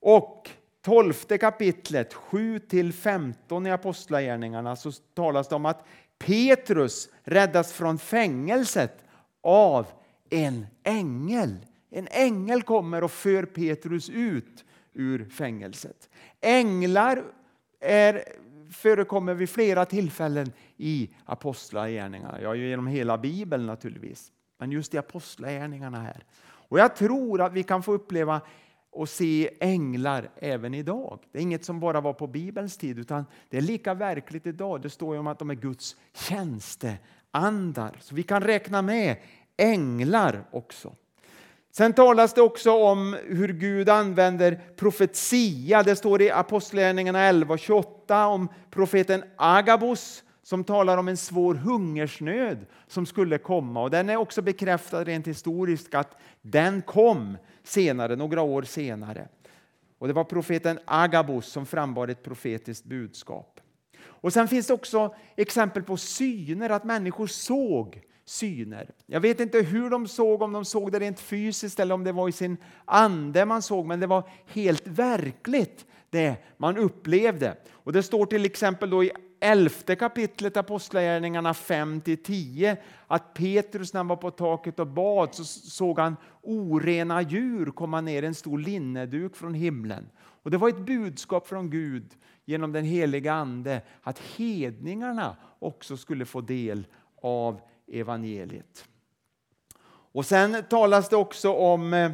Och 0.00 0.50
tolfte 0.82 1.38
kapitlet, 1.38 2.14
7-15 2.14 3.68
i 3.68 3.70
Apostlagärningarna, 3.70 4.76
så 4.76 4.92
talas 4.92 5.48
det 5.48 5.54
om 5.54 5.66
att 5.66 5.86
Petrus 6.18 7.08
räddas 7.24 7.72
från 7.72 7.98
fängelset 7.98 9.04
av 9.42 9.86
en 10.30 10.66
ängel. 10.82 11.56
En 11.90 12.08
ängel 12.10 12.62
kommer 12.62 13.04
och 13.04 13.10
för 13.10 13.42
Petrus 13.44 14.10
ut 14.10 14.64
ur 14.92 15.24
fängelset. 15.24 16.08
Änglar 16.40 17.24
är, 17.80 18.24
förekommer 18.72 19.34
vid 19.34 19.50
flera 19.50 19.84
tillfällen 19.84 20.52
i 20.76 21.10
apostlagärningarna. 21.24 22.40
Ja, 22.42 22.54
genom 22.54 22.86
hela 22.86 23.18
Bibeln 23.18 23.66
naturligtvis, 23.66 24.32
men 24.58 24.72
just 24.72 24.94
i 24.94 24.98
apostlagärningarna 24.98 26.00
här. 26.00 26.24
Och 26.42 26.78
jag 26.78 26.96
tror 26.96 27.40
att 27.40 27.52
vi 27.52 27.62
kan 27.62 27.82
få 27.82 27.92
uppleva 27.92 28.40
och 28.90 29.08
se 29.08 29.50
änglar 29.60 30.30
även 30.36 30.74
idag. 30.74 31.18
Det 31.32 31.38
är 31.38 31.42
inget 31.42 31.64
som 31.64 31.80
bara 31.80 32.00
var 32.00 32.12
på 32.12 32.26
Bibelns 32.26 32.76
tid, 32.76 32.98
utan 32.98 33.24
det 33.48 33.56
är 33.56 33.60
lika 33.60 33.94
verkligt 33.94 34.46
idag. 34.46 34.82
Det 34.82 34.90
står 34.90 35.14
ju 35.14 35.20
om 35.20 35.26
att 35.26 35.38
de 35.38 35.50
är 35.50 35.54
Guds 35.54 35.96
tjänsteandar. 36.12 37.96
Så 38.00 38.14
vi 38.14 38.22
kan 38.22 38.42
räkna 38.42 38.82
med 38.82 39.16
änglar 39.56 40.44
också. 40.50 40.96
Sen 41.72 41.92
talas 41.92 42.34
det 42.34 42.42
också 42.42 42.72
om 42.72 43.16
hur 43.26 43.48
Gud 43.48 43.88
använder 43.88 44.60
profetia. 44.76 45.82
Det 45.82 45.96
står 45.96 46.22
i 46.22 46.30
Apostlagärningarna 46.30 47.22
11 47.22 47.54
och 47.54 47.58
28 47.58 48.26
om 48.26 48.48
profeten 48.70 49.24
Agabus 49.36 50.24
som 50.42 50.64
talar 50.64 50.98
om 50.98 51.08
en 51.08 51.16
svår 51.16 51.54
hungersnöd 51.54 52.66
som 52.86 53.06
skulle 53.06 53.38
komma. 53.38 53.82
Och 53.82 53.90
Den 53.90 54.10
är 54.10 54.16
också 54.16 54.42
bekräftad 54.42 55.04
rent 55.04 55.26
historiskt 55.26 55.94
att 55.94 56.16
den 56.42 56.82
kom 56.82 57.36
senare, 57.62 58.16
några 58.16 58.42
år 58.42 58.62
senare. 58.62 59.28
Och 59.98 60.08
Det 60.08 60.14
var 60.14 60.24
profeten 60.24 60.78
Agabus 60.84 61.46
som 61.46 61.66
frambar 61.66 62.08
ett 62.08 62.22
profetiskt 62.22 62.84
budskap. 62.84 63.60
Och 64.02 64.32
Sen 64.32 64.48
finns 64.48 64.66
det 64.66 64.74
också 64.74 65.14
exempel 65.36 65.82
på 65.82 65.96
syner, 65.96 66.70
att 66.70 66.84
människor 66.84 67.26
såg 67.26 68.02
syner. 68.30 68.90
Jag 69.06 69.20
vet 69.20 69.40
inte 69.40 69.58
hur 69.58 69.90
de 69.90 70.08
såg, 70.08 70.42
om 70.42 70.52
de 70.52 70.64
såg 70.64 70.92
det 70.92 70.98
rent 70.98 71.20
fysiskt 71.20 71.80
eller 71.80 71.94
om 71.94 72.04
det 72.04 72.12
var 72.12 72.28
i 72.28 72.32
sin 72.32 72.56
ande 72.84 73.44
man 73.44 73.62
såg, 73.62 73.86
men 73.86 74.00
det 74.00 74.06
var 74.06 74.28
helt 74.46 74.86
verkligt 74.86 75.86
det 76.10 76.36
man 76.56 76.76
upplevde. 76.76 77.56
Och 77.70 77.92
Det 77.92 78.02
står 78.02 78.26
till 78.26 78.44
exempel 78.44 78.90
då 78.90 79.04
i 79.04 79.10
elfte 79.40 79.96
kapitlet 79.96 80.56
Apostlagärningarna 80.56 81.52
5-10 81.52 82.76
att 83.06 83.34
Petrus 83.34 83.92
när 83.92 83.98
han 83.98 84.08
var 84.08 84.16
på 84.16 84.30
taket 84.30 84.78
och 84.78 84.86
bad 84.86 85.34
så 85.34 85.44
såg 85.44 85.98
han 85.98 86.16
orena 86.42 87.22
djur 87.22 87.66
komma 87.66 88.00
ner 88.00 88.22
en 88.22 88.34
stor 88.34 88.58
linneduk 88.58 89.36
från 89.36 89.54
himlen. 89.54 90.10
Och 90.18 90.50
Det 90.50 90.56
var 90.56 90.68
ett 90.68 90.86
budskap 90.86 91.48
från 91.48 91.70
Gud 91.70 92.10
genom 92.44 92.72
den 92.72 92.84
heliga 92.84 93.32
Ande 93.32 93.82
att 94.02 94.18
hedningarna 94.18 95.36
också 95.58 95.96
skulle 95.96 96.24
få 96.24 96.40
del 96.40 96.86
av 97.22 97.60
evangeliet. 97.90 98.84
Och 100.12 100.26
Sen 100.26 100.64
talas 100.70 101.08
det 101.08 101.16
också 101.16 101.52
om 101.52 101.94
eh, 101.94 102.10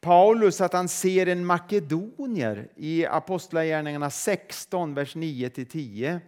Paulus 0.00 0.60
att 0.60 0.72
han 0.72 0.88
ser 0.88 1.26
en 1.26 1.46
makedonier 1.46 2.68
i 2.76 3.06
Apostlagärningarna 3.06 4.10
16, 4.10 4.94
vers 4.94 5.16
9-10. 5.16 6.20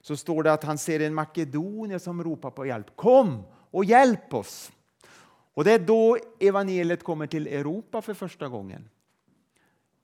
Så 0.00 0.16
står 0.16 0.42
det 0.42 0.52
att 0.52 0.64
han 0.64 0.78
ser 0.78 1.00
en 1.00 1.14
makedonier 1.14 1.98
som 1.98 2.24
ropar 2.24 2.50
på 2.50 2.66
hjälp. 2.66 2.96
Kom 2.96 3.42
och 3.70 3.84
hjälp 3.84 4.34
oss! 4.34 4.72
Och 5.54 5.64
Det 5.64 5.72
är 5.72 5.78
då 5.78 6.18
evangeliet 6.40 7.02
kommer 7.02 7.26
till 7.26 7.46
Europa 7.46 8.02
för 8.02 8.14
första 8.14 8.48
gången. 8.48 8.88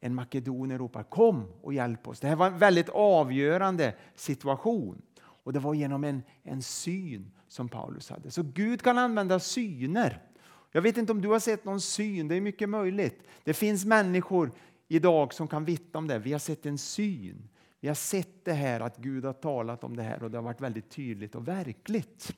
En 0.00 0.14
makedonier 0.14 0.78
ropar 0.78 1.02
kom 1.02 1.52
och 1.62 1.74
hjälp 1.74 2.08
oss. 2.08 2.20
Det 2.20 2.28
här 2.28 2.36
var 2.36 2.46
en 2.46 2.58
väldigt 2.58 2.88
avgörande 2.88 3.94
situation. 4.14 5.02
Och 5.18 5.52
Det 5.52 5.58
var 5.58 5.74
genom 5.74 6.04
en, 6.04 6.22
en 6.42 6.62
syn 6.62 7.30
som 7.48 7.68
Paulus 7.68 8.10
hade. 8.10 8.30
Så 8.30 8.42
Gud 8.42 8.82
kan 8.82 8.98
använda 8.98 9.40
syner. 9.40 10.22
Jag 10.72 10.82
vet 10.82 10.96
inte 10.96 11.12
om 11.12 11.20
du 11.20 11.28
har 11.28 11.38
sett 11.38 11.64
någon 11.64 11.80
syn, 11.80 12.28
det 12.28 12.34
är 12.34 12.40
mycket 12.40 12.68
möjligt. 12.68 13.22
Det 13.44 13.54
finns 13.54 13.84
människor 13.84 14.50
idag 14.88 15.34
som 15.34 15.48
kan 15.48 15.64
vittna 15.64 15.98
om 15.98 16.06
det. 16.06 16.18
Vi 16.18 16.32
har 16.32 16.38
sett 16.38 16.66
en 16.66 16.78
syn. 16.78 17.48
Vi 17.80 17.88
har 17.88 17.94
sett 17.94 18.44
det 18.44 18.52
här 18.52 18.80
att 18.80 18.96
Gud 18.96 19.24
har 19.24 19.32
talat 19.32 19.84
om 19.84 19.96
det 19.96 20.02
här 20.02 20.22
och 20.22 20.30
det 20.30 20.38
har 20.38 20.42
varit 20.42 20.60
väldigt 20.60 20.90
tydligt 20.90 21.34
och 21.34 21.48
verkligt. 21.48 22.32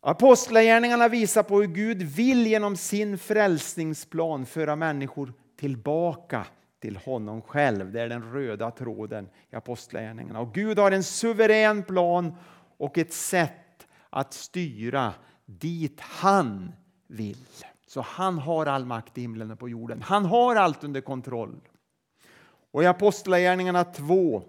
Apostlagärningarna 0.00 1.08
visar 1.08 1.42
på 1.42 1.60
hur 1.60 1.66
Gud 1.66 2.02
vill 2.02 2.46
genom 2.46 2.76
sin 2.76 3.18
frälsningsplan 3.18 4.46
föra 4.46 4.76
människor 4.76 5.32
tillbaka 5.56 6.46
till 6.80 6.96
honom 6.96 7.42
själv. 7.42 7.92
Det 7.92 8.00
är 8.00 8.08
den 8.08 8.32
röda 8.32 8.70
tråden 8.70 9.28
i 9.50 9.56
Apostlagärningarna. 9.56 10.40
Och 10.40 10.54
Gud 10.54 10.78
har 10.78 10.90
en 10.90 11.04
suverän 11.04 11.82
plan 11.82 12.34
och 12.78 12.98
ett 12.98 13.12
sätt 13.12 13.86
att 14.10 14.34
styra 14.34 15.14
dit 15.46 16.00
han 16.00 16.72
vill. 17.06 17.44
Så 17.86 18.00
han 18.00 18.38
har 18.38 18.66
all 18.66 18.84
makt 18.84 19.18
i 19.18 19.20
himlen 19.20 19.50
och 19.50 19.58
på 19.58 19.68
jorden. 19.68 20.02
Han 20.02 20.24
har 20.24 20.56
allt 20.56 20.84
under 20.84 21.00
kontroll. 21.00 21.60
Och 22.70 22.82
i 22.82 22.86
Apostlagärningarna 22.86 23.84
2 23.84 24.42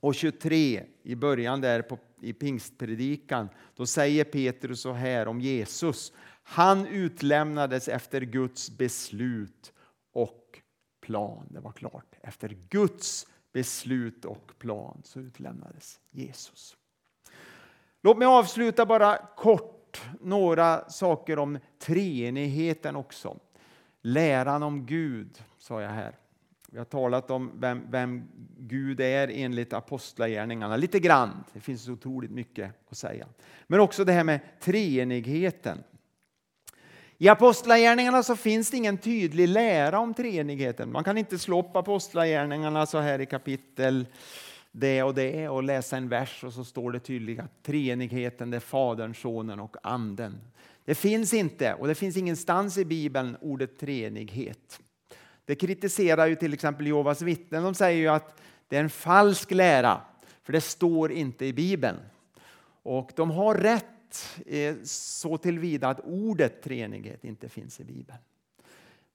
och 0.00 0.14
23 0.14 0.84
i 1.02 1.14
början 1.14 1.60
där 1.60 1.82
på, 1.82 1.98
i 2.20 2.32
pingstpredikan, 2.32 3.48
då 3.74 3.86
säger 3.86 4.24
Petrus 4.24 4.80
så 4.80 4.92
här 4.92 5.28
om 5.28 5.40
Jesus. 5.40 6.12
Han 6.42 6.86
utlämnades 6.86 7.88
efter 7.88 8.20
Guds 8.20 8.70
beslut 8.70 9.72
och 10.12 10.60
plan. 11.00 11.46
Det 11.50 11.60
var 11.60 11.72
klart. 11.72 12.16
Efter 12.20 12.48
Guds 12.48 13.26
beslut 13.52 14.24
och 14.24 14.52
plan 14.58 15.00
så 15.04 15.20
utlämnades 15.20 16.00
Jesus. 16.10 16.77
Låt 18.02 18.18
mig 18.18 18.26
avsluta 18.26 18.86
bara 18.86 19.16
kort 19.36 20.02
några 20.20 20.90
saker 20.90 21.38
om 21.38 21.58
treenigheten 21.78 22.96
också. 22.96 23.38
Läran 24.02 24.62
om 24.62 24.86
Gud, 24.86 25.42
sa 25.58 25.82
jag 25.82 25.90
här. 25.90 26.16
Vi 26.70 26.78
har 26.78 26.84
talat 26.84 27.30
om 27.30 27.50
vem, 27.54 27.82
vem 27.90 28.28
Gud 28.58 29.00
är 29.00 29.28
enligt 29.28 29.72
apostlagärningarna, 29.72 30.76
lite 30.76 31.00
grann. 31.00 31.44
Det 31.52 31.60
finns 31.60 31.84
så 31.84 31.92
otroligt 31.92 32.30
mycket 32.30 32.90
att 32.90 32.98
säga. 32.98 33.26
Men 33.66 33.80
också 33.80 34.04
det 34.04 34.12
här 34.12 34.24
med 34.24 34.40
treenigheten. 34.60 35.84
I 37.18 37.28
apostlagärningarna 37.28 38.22
så 38.22 38.36
finns 38.36 38.70
det 38.70 38.76
ingen 38.76 38.98
tydlig 38.98 39.48
lära 39.48 39.98
om 39.98 40.14
treenigheten. 40.14 40.92
Man 40.92 41.04
kan 41.04 41.18
inte 41.18 41.38
slå 41.38 41.60
upp 41.60 41.76
apostlagärningarna 41.76 42.86
så 42.86 42.98
här 42.98 43.20
i 43.20 43.26
kapitel 43.26 44.06
det 44.72 45.02
och 45.02 45.14
det 45.14 45.48
och 45.48 45.62
läsa 45.62 45.96
en 45.96 46.08
vers 46.08 46.44
och 46.44 46.52
så 46.52 46.64
står 46.64 46.92
det 46.92 47.00
tydligt 47.00 47.40
att 47.40 47.62
treenigheten 47.62 48.52
är 48.52 48.60
Fadern, 48.60 49.14
Sonen 49.14 49.60
och 49.60 49.76
Anden. 49.82 50.40
Det 50.84 50.94
finns 50.94 51.34
inte, 51.34 51.74
och 51.74 51.86
det 51.86 51.94
finns 51.94 52.16
ingenstans 52.16 52.78
i 52.78 52.84
Bibeln 52.84 53.36
ordet 53.40 53.78
treenighet. 53.78 54.80
Det 55.44 55.54
kritiserar 55.54 56.26
ju 56.26 56.34
till 56.34 56.54
exempel 56.54 56.86
Jehovas 56.86 57.22
vittnen. 57.22 57.62
De 57.62 57.74
säger 57.74 57.98
ju 57.98 58.08
att 58.08 58.40
det 58.68 58.76
är 58.76 58.80
en 58.80 58.90
falsk 58.90 59.50
lära, 59.50 60.00
för 60.42 60.52
det 60.52 60.60
står 60.60 61.12
inte 61.12 61.46
i 61.46 61.52
Bibeln. 61.52 61.96
Och 62.82 63.10
de 63.16 63.30
har 63.30 63.54
rätt 63.54 64.38
eh, 64.46 64.76
så 64.84 65.38
tillvida 65.38 65.88
att 65.88 66.00
ordet 66.00 66.62
treenighet 66.62 67.24
inte 67.24 67.48
finns 67.48 67.80
i 67.80 67.84
Bibeln. 67.84 68.18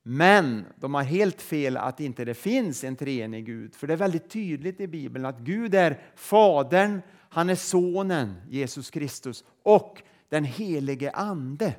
Men 0.04 0.66
de 0.76 0.94
har 0.94 1.04
helt 1.04 1.42
fel 1.42 1.78
att 1.78 2.00
inte 2.00 2.26
det 2.26 2.34
finns 2.34 2.84
en 2.84 2.96
treenig 2.96 3.46
Gud. 3.46 3.76
För 3.76 3.88
det 3.88 3.94
är 3.94 3.98
väldigt 3.98 4.30
tydligt 4.30 4.82
i 4.82 4.88
Bibeln 4.88 5.26
att 5.26 5.40
Gud 5.40 5.76
är 5.76 6.00
Fadern, 6.16 7.02
han 7.30 7.50
är 7.50 7.56
Sonen, 7.56 8.34
Jesus 8.50 8.90
Kristus 8.90 9.44
och 9.64 10.02
den 10.30 10.44
helige 10.44 11.12
Ande. 11.12 11.74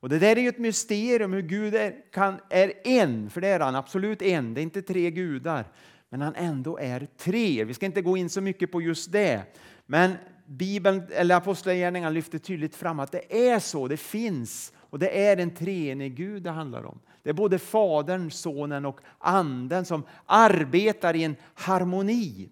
Och 0.00 0.08
Det 0.08 0.18
där 0.18 0.36
är 0.36 0.40
ju 0.40 0.48
ett 0.48 0.58
mysterium 0.58 1.32
hur 1.32 1.42
Gud 1.42 1.74
är, 1.74 1.94
kan, 2.12 2.40
är 2.50 2.72
en, 2.84 3.30
för 3.30 3.40
det 3.40 3.48
är 3.48 3.60
han 3.60 3.74
absolut 3.74 4.22
en, 4.22 4.54
det 4.54 4.60
är 4.60 4.62
inte 4.62 4.82
tre 4.82 5.10
gudar. 5.10 5.64
Men 6.08 6.20
han 6.20 6.34
ändå 6.34 6.78
är 6.78 7.06
tre. 7.18 7.64
Vi 7.64 7.74
ska 7.74 7.86
inte 7.86 8.02
gå 8.02 8.16
in 8.16 8.30
så 8.30 8.40
mycket 8.40 8.72
på 8.72 8.82
just 8.82 9.12
det. 9.12 9.42
Men 9.86 10.12
Bibeln, 10.46 11.02
eller 11.10 11.36
Apostlagärningarna 11.36 12.10
lyfter 12.10 12.38
tydligt 12.38 12.76
fram 12.76 13.00
att 13.00 13.12
det 13.12 13.48
är 13.48 13.58
så, 13.58 13.88
det 13.88 13.96
finns. 13.96 14.72
Och 14.76 14.98
det 14.98 15.26
är 15.26 15.36
en 15.36 15.50
treenig 15.50 16.14
Gud 16.16 16.42
det 16.42 16.50
handlar 16.50 16.84
om. 16.84 16.98
Det 17.24 17.30
är 17.30 17.34
både 17.34 17.58
Fadern, 17.58 18.30
Sonen 18.30 18.86
och 18.86 19.00
Anden 19.18 19.84
som 19.84 20.02
arbetar 20.26 21.16
i 21.16 21.24
en 21.24 21.36
harmoni. 21.54 22.48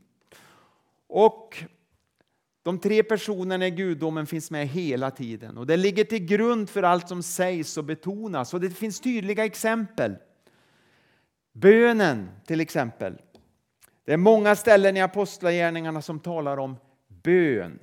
Och 1.06 1.64
de 2.62 2.78
tre 2.78 3.02
personerna 3.02 3.66
i 3.66 3.70
gudomen 3.70 4.26
finns 4.26 4.50
med 4.50 4.68
hela 4.68 5.10
tiden 5.10 5.58
och 5.58 5.66
det 5.66 5.76
ligger 5.76 6.04
till 6.04 6.26
grund 6.26 6.70
för 6.70 6.82
allt 6.82 7.08
som 7.08 7.22
sägs 7.22 7.76
och 7.76 7.84
betonas. 7.84 8.54
Och 8.54 8.60
det 8.60 8.70
finns 8.70 9.00
tydliga 9.00 9.44
exempel. 9.44 10.16
Bönen 11.52 12.30
till 12.46 12.60
exempel. 12.60 13.18
Det 14.04 14.12
är 14.12 14.16
många 14.16 14.56
ställen 14.56 14.96
i 14.96 15.00
Apostlagärningarna 15.00 16.02
som 16.02 16.20
talar 16.20 16.56
om 16.56 16.76
bön. 17.08 17.78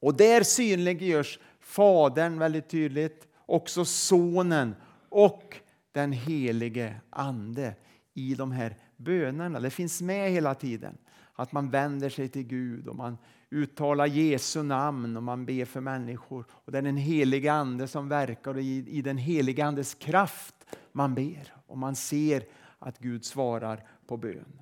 Och 0.00 0.16
där 0.16 0.42
synliggörs 0.42 1.38
Fadern 1.60 2.38
väldigt 2.38 2.68
tydligt, 2.68 3.26
också 3.46 3.84
Sonen 3.84 4.74
och 5.16 5.56
den 5.92 6.12
helige 6.12 6.94
Ande 7.10 7.74
i 8.14 8.34
de 8.34 8.52
här 8.52 8.76
bönerna. 8.96 9.60
Det 9.60 9.70
finns 9.70 10.02
med 10.02 10.30
hela 10.30 10.54
tiden. 10.54 10.98
Att 11.34 11.52
man 11.52 11.70
vänder 11.70 12.08
sig 12.08 12.28
till 12.28 12.42
Gud 12.42 12.88
och 12.88 12.96
man 12.96 13.18
uttalar 13.50 14.06
Jesu 14.06 14.62
namn 14.62 15.16
och 15.16 15.22
man 15.22 15.46
ber 15.46 15.64
för 15.64 15.80
människor. 15.80 16.44
Och 16.50 16.72
Det 16.72 16.78
är 16.78 16.82
den 16.82 16.96
helige 16.96 17.52
Ande 17.52 17.88
som 17.88 18.08
verkar 18.08 18.54
och 18.54 18.60
i, 18.60 18.84
i 18.88 19.02
den 19.02 19.18
helige 19.18 19.64
Andes 19.64 19.94
kraft 19.94 20.54
man 20.92 21.14
ber. 21.14 21.54
Och 21.66 21.78
man 21.78 21.96
ser 21.96 22.42
att 22.78 22.98
Gud 22.98 23.24
svarar 23.24 23.88
på 24.06 24.16
bön. 24.16 24.60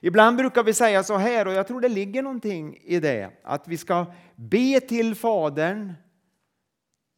Ibland 0.00 0.36
brukar 0.36 0.64
vi 0.64 0.74
säga 0.74 1.02
så 1.02 1.16
här, 1.16 1.46
och 1.46 1.54
jag 1.54 1.66
tror 1.66 1.80
det 1.80 1.88
ligger 1.88 2.22
någonting 2.22 2.78
i 2.82 3.00
det, 3.00 3.30
att 3.44 3.68
vi 3.68 3.76
ska 3.76 4.06
be 4.36 4.80
till 4.80 5.14
Fadern 5.14 5.92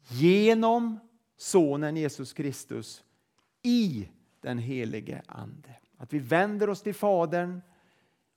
genom 0.09 0.99
Sonen 1.39 1.97
Jesus 1.97 2.33
Kristus 2.33 3.05
i 3.63 4.09
den 4.41 4.59
helige 4.59 5.23
Ande. 5.27 5.77
Att 5.97 6.13
vi 6.13 6.19
vänder 6.19 6.71
oss 6.71 6.83
till 6.83 6.95
Fadern 6.95 7.61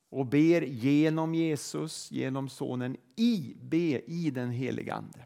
och 0.10 0.26
ber 0.26 0.62
genom 0.62 1.36
Jesus, 1.36 2.12
genom 2.12 2.50
Sonen, 2.50 2.98
i, 3.16 3.56
be 3.62 4.02
i 4.12 4.32
den 4.32 4.52
helige 4.52 4.94
Ande. 4.94 5.26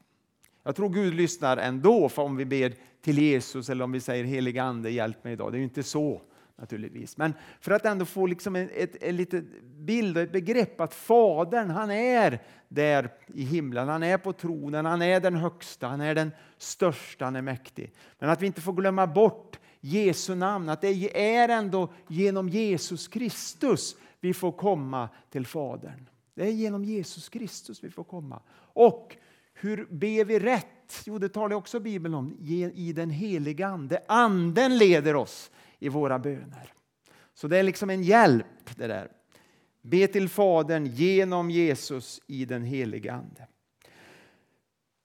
Jag 0.63 0.75
tror 0.75 0.89
Gud 0.89 1.13
lyssnar 1.13 1.57
ändå 1.57 2.09
för 2.09 2.21
om 2.21 2.35
vi 2.35 2.45
ber 2.45 2.73
till 3.01 3.17
Jesus 3.17 3.69
eller 3.69 3.83
om 3.83 3.91
vi 3.91 3.99
säger 3.99 4.23
helige 4.23 4.63
Ande, 4.63 4.89
hjälp 4.89 5.23
mig 5.23 5.33
idag. 5.33 5.51
Det 5.51 5.57
är 5.57 5.61
inte 5.61 5.83
så 5.83 6.21
naturligtvis. 6.57 7.17
Men 7.17 7.33
för 7.59 7.71
att 7.71 7.85
ändå 7.85 8.05
få 8.05 8.25
liksom 8.25 8.55
en, 8.55 8.69
ett, 8.73 9.03
en 9.03 9.15
liten 9.15 9.51
bild 9.75 10.17
och 10.17 10.23
ett 10.23 10.31
begrepp 10.31 10.81
att 10.81 10.93
Fadern, 10.93 11.69
han 11.69 11.91
är 11.91 12.39
där 12.67 13.13
i 13.27 13.43
himlen, 13.43 13.87
han 13.87 14.03
är 14.03 14.17
på 14.17 14.33
tronen, 14.33 14.85
han 14.85 15.01
är 15.01 15.19
den 15.19 15.35
högsta, 15.35 15.87
han 15.87 16.01
är 16.01 16.15
den 16.15 16.31
största, 16.57 17.25
han 17.25 17.35
är 17.35 17.41
mäktig. 17.41 17.93
Men 18.19 18.29
att 18.29 18.41
vi 18.41 18.47
inte 18.47 18.61
får 18.61 18.73
glömma 18.73 19.07
bort 19.07 19.59
Jesu 19.79 20.35
namn, 20.35 20.69
att 20.69 20.81
det 20.81 21.21
är 21.37 21.49
ändå 21.49 21.93
genom 22.07 22.49
Jesus 22.49 23.07
Kristus 23.07 23.95
vi 24.19 24.33
får 24.33 24.51
komma 24.51 25.09
till 25.29 25.45
Fadern. 25.45 26.09
Det 26.33 26.43
är 26.43 26.51
genom 26.51 26.83
Jesus 26.83 27.29
Kristus 27.29 27.83
vi 27.83 27.89
får 27.89 28.03
komma. 28.03 28.41
Och 28.73 29.17
hur 29.53 29.87
ber 29.89 30.25
vi 30.25 30.39
rätt? 30.39 31.03
Jo, 31.05 31.17
det 31.17 31.29
talar 31.29 31.55
också 31.55 31.79
Bibeln 31.79 32.13
om, 32.13 32.37
i 32.73 32.93
den 32.95 33.09
heliga 33.09 33.67
Ande. 33.67 34.03
Anden 34.07 34.77
leder 34.77 35.15
oss 35.15 35.51
i 35.79 35.89
våra 35.89 36.19
böner. 36.19 36.73
Så 37.33 37.47
det 37.47 37.57
är 37.57 37.63
liksom 37.63 37.89
en 37.89 38.03
hjälp 38.03 38.75
det 38.75 38.87
där. 38.87 39.11
Be 39.81 40.07
till 40.07 40.29
Fadern 40.29 40.85
genom 40.85 41.49
Jesus 41.49 42.21
i 42.27 42.45
den 42.45 42.63
helige 42.63 43.13
Ande. 43.13 43.47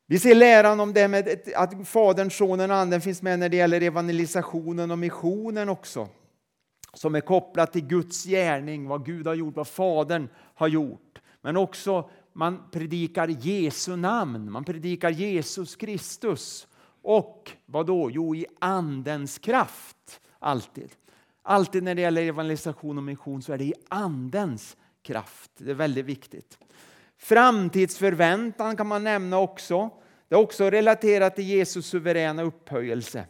Vi 0.07 0.19
ser 0.19 0.35
läran 0.35 0.81
om 0.81 0.93
det 0.93 1.09
med 1.09 1.39
att 1.57 1.89
Fadern, 1.89 2.31
Sonen 2.31 2.71
och 2.71 2.77
Anden 2.77 3.01
finns 3.01 3.23
med 3.23 3.39
när 3.39 3.49
det 3.49 3.57
gäller 3.57 3.81
evangelisationen 3.81 4.91
och 4.91 4.99
missionen 4.99 5.69
också. 5.69 6.09
Som 6.93 7.15
är 7.15 7.21
kopplat 7.21 7.73
till 7.73 7.87
Guds 7.87 8.25
gärning, 8.25 8.89
vad 8.89 9.07
Gud 9.07 9.27
har 9.27 9.35
gjort, 9.35 9.57
vad 9.57 9.69
Fadern 9.69 10.29
har 10.55 10.69
gjort. 10.69 11.21
Men 11.41 11.57
också 11.57 12.11
man 12.33 12.71
predikar 12.71 13.29
Jesu 13.29 13.97
namn, 13.97 14.53
man 14.53 14.65
predikar 14.65 15.11
Jesus 15.11 15.77
Kristus. 15.77 16.67
Och 17.03 17.51
vad 17.67 17.87
då? 17.87 18.11
Jo, 18.11 18.35
i 18.35 18.47
Andens 18.59 19.39
kraft. 19.39 20.21
Alltid. 20.41 20.91
Alltid 21.43 21.83
när 21.83 21.95
det 21.95 22.01
gäller 22.01 22.23
evangelisation 22.23 22.99
och 22.99 23.05
mission 23.05 23.43
så 23.43 23.53
är 23.53 23.59
det 23.59 23.65
i 23.65 23.75
Andens 23.89 24.77
kraft. 25.03 25.51
Det 25.57 25.71
är 25.71 25.75
väldigt 25.75 26.07
viktigt. 26.07 26.59
Framtidsförväntan 27.19 28.77
kan 28.77 28.87
man 28.87 29.05
nämna 29.05 29.39
också. 29.39 29.91
Det 30.29 30.35
är 30.35 30.39
också 30.39 30.71
relaterat 30.71 31.37
till 31.37 31.45
Jesus 31.45 31.87
suveräna 31.87 32.43
upphöjelse. 32.43 33.27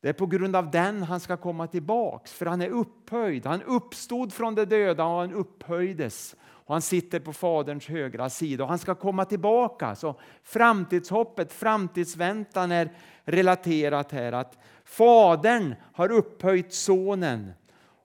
Det 0.00 0.08
är 0.08 0.12
på 0.12 0.26
grund 0.26 0.56
av 0.56 0.70
den 0.70 1.02
han 1.02 1.20
ska 1.20 1.36
komma 1.36 1.66
tillbaks, 1.66 2.32
för 2.32 2.46
han 2.46 2.62
är 2.62 2.68
upphöjd. 2.68 3.46
Han 3.46 3.62
uppstod 3.62 4.32
från 4.32 4.54
de 4.54 4.64
döda 4.64 5.04
och 5.04 5.20
han 5.20 5.32
upphöjdes. 5.32 6.36
Och 6.64 6.74
han 6.74 6.82
sitter 6.82 7.20
på 7.20 7.32
Faderns 7.32 7.88
högra 7.88 8.30
sida 8.30 8.64
och 8.64 8.70
han 8.70 8.78
ska 8.78 8.94
komma 8.94 9.24
tillbaka. 9.24 9.94
Så 9.94 10.20
framtidshoppet, 10.42 11.52
framtidsväntan 11.52 12.72
är 12.72 12.92
relaterat 13.24 14.12
här. 14.12 14.32
Att 14.32 14.58
Fadern 14.84 15.74
har 15.92 16.12
upphöjt 16.12 16.72
Sonen 16.72 17.52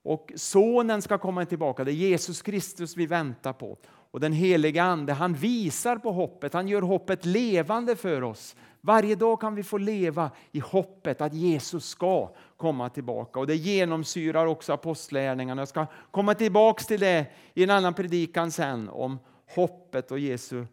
och 0.04 0.32
Sonen 0.36 1.02
ska 1.02 1.18
komma 1.18 1.46
tillbaka. 1.46 1.84
Det 1.84 1.92
är 1.92 1.94
Jesus 1.94 2.42
Kristus 2.42 2.98
vi 2.98 3.06
väntar 3.06 3.54
på. 3.54 3.78
Och 4.12 4.20
den 4.20 4.34
heliga 4.34 4.84
Ande 4.84 5.14
han 5.14 5.34
visar 5.34 5.98
på 5.98 6.12
hoppet, 6.12 6.54
han 6.54 6.68
gör 6.68 6.82
hoppet 6.82 7.26
levande 7.26 7.96
för 7.96 8.24
oss. 8.24 8.56
Varje 8.88 9.16
dag 9.16 9.42
kan 9.42 9.56
vi 9.56 9.64
få 9.64 9.78
leva 9.78 10.32
i 10.52 10.60
hoppet 10.60 11.22
att 11.22 11.34
Jesus 11.34 11.86
ska 11.86 12.32
komma 12.58 12.90
tillbaka. 12.90 13.40
Och 13.40 13.48
Det 13.48 13.56
genomsyrar 13.56 14.46
också 14.46 14.74
apostlärningarna. 14.74 15.62
Jag 15.62 15.68
ska 15.68 15.86
komma 16.12 16.34
tillbaka 16.34 16.84
till 16.84 17.00
det 17.00 17.26
i 17.54 17.64
en 17.64 17.70
annan 17.70 17.94
predikan 17.94 18.52
sen 18.52 18.90
om 18.90 19.20
hoppet 19.56 20.12
och 20.12 20.20
Jesu 20.20 20.66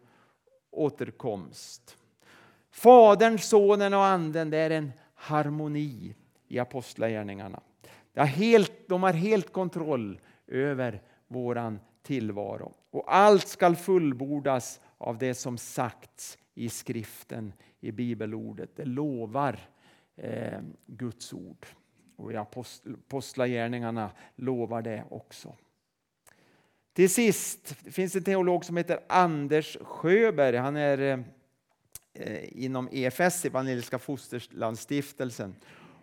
återkomst. 0.71 1.97
Fadern, 2.71 3.39
Sonen 3.39 3.93
och 3.93 4.05
Anden, 4.05 4.49
det 4.49 4.57
är 4.57 4.69
en 4.69 4.91
harmoni 5.15 6.15
i 6.47 6.59
apostlagärningarna. 6.59 7.59
De 8.13 8.19
har 8.19 8.27
helt, 8.27 8.87
de 8.87 9.03
har 9.03 9.13
helt 9.13 9.53
kontroll 9.53 10.19
över 10.47 11.01
våran 11.27 11.79
tillvaro. 12.03 12.73
Och 12.91 13.15
allt 13.15 13.47
skall 13.47 13.75
fullbordas 13.75 14.79
av 14.97 15.17
det 15.17 15.33
som 15.33 15.57
sagts 15.57 16.37
i 16.53 16.69
skriften, 16.69 17.53
i 17.85 17.91
bibelordet. 17.91 18.69
Det 18.75 18.85
lovar 18.85 19.59
eh, 20.15 20.59
Guds 20.85 21.33
ord. 21.33 21.65
Och 22.15 22.31
i 22.33 22.35
apostlagärningarna 22.35 24.11
lovar 24.35 24.81
det 24.81 25.03
också. 25.09 25.55
Till 26.93 27.09
sist 27.09 27.75
det 27.83 27.91
finns 27.91 28.15
en 28.15 28.23
teolog 28.23 28.65
som 28.65 28.77
heter 28.77 28.99
Anders 29.07 29.77
Sjöberg. 29.81 30.57
Han 30.57 30.75
är 30.75 31.23
eh, 32.13 32.63
inom 32.63 32.89
EFS, 32.91 33.45
Evangeliska 33.45 33.99
Fosterlandsstiftelsen. 33.99 35.55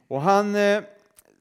Och 0.09 0.23
han 0.23 0.55
eh, 0.55 0.83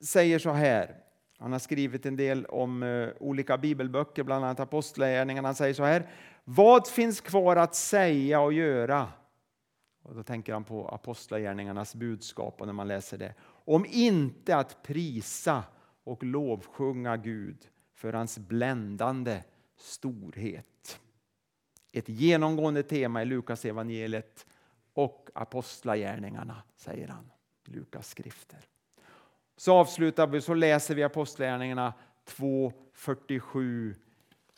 säger 0.01 0.39
så 0.39 0.51
här, 0.51 0.95
han 1.37 1.51
har 1.51 1.59
skrivit 1.59 2.05
en 2.05 2.15
del 2.15 2.45
om 2.45 2.83
eh, 2.83 3.09
olika 3.19 3.57
bibelböcker, 3.57 4.23
bland 4.23 4.45
annat 4.45 4.59
Apostlagärningarna. 4.59 5.47
Han 5.47 5.55
säger 5.55 5.73
så 5.73 5.83
här, 5.83 6.03
vad 6.43 6.87
finns 6.87 7.21
kvar 7.21 7.55
att 7.55 7.75
säga 7.75 8.41
och 8.41 8.53
göra? 8.53 9.07
Och 10.01 10.15
då 10.15 10.23
tänker 10.23 10.53
han 10.53 10.63
på 10.63 10.87
Apostlagärningarnas 10.87 11.95
budskap 11.95 12.61
och 12.61 12.67
när 12.67 12.73
man 12.73 12.87
läser 12.87 13.17
det. 13.17 13.33
Om 13.43 13.85
inte 13.85 14.55
att 14.55 14.83
prisa 14.83 15.63
och 16.03 16.23
lovsjunga 16.23 17.17
Gud 17.17 17.69
för 17.93 18.13
hans 18.13 18.39
bländande 18.39 19.43
storhet. 19.77 20.99
Ett 21.93 22.09
genomgående 22.09 22.83
tema 22.83 23.21
i 23.21 23.25
Lukas 23.25 23.65
evangeliet 23.65 24.45
och 24.93 25.29
apostlagärningarna, 25.33 26.63
säger 26.75 27.07
han. 27.07 27.31
Lukas 27.65 28.09
skrifter. 28.09 28.59
Så 29.57 29.73
avslutar 29.73 30.27
vi, 30.27 30.41
så 30.41 30.53
läser 30.53 30.95
vi 30.95 31.03
apostlagärningarna 31.03 31.93
2.47 32.25 33.95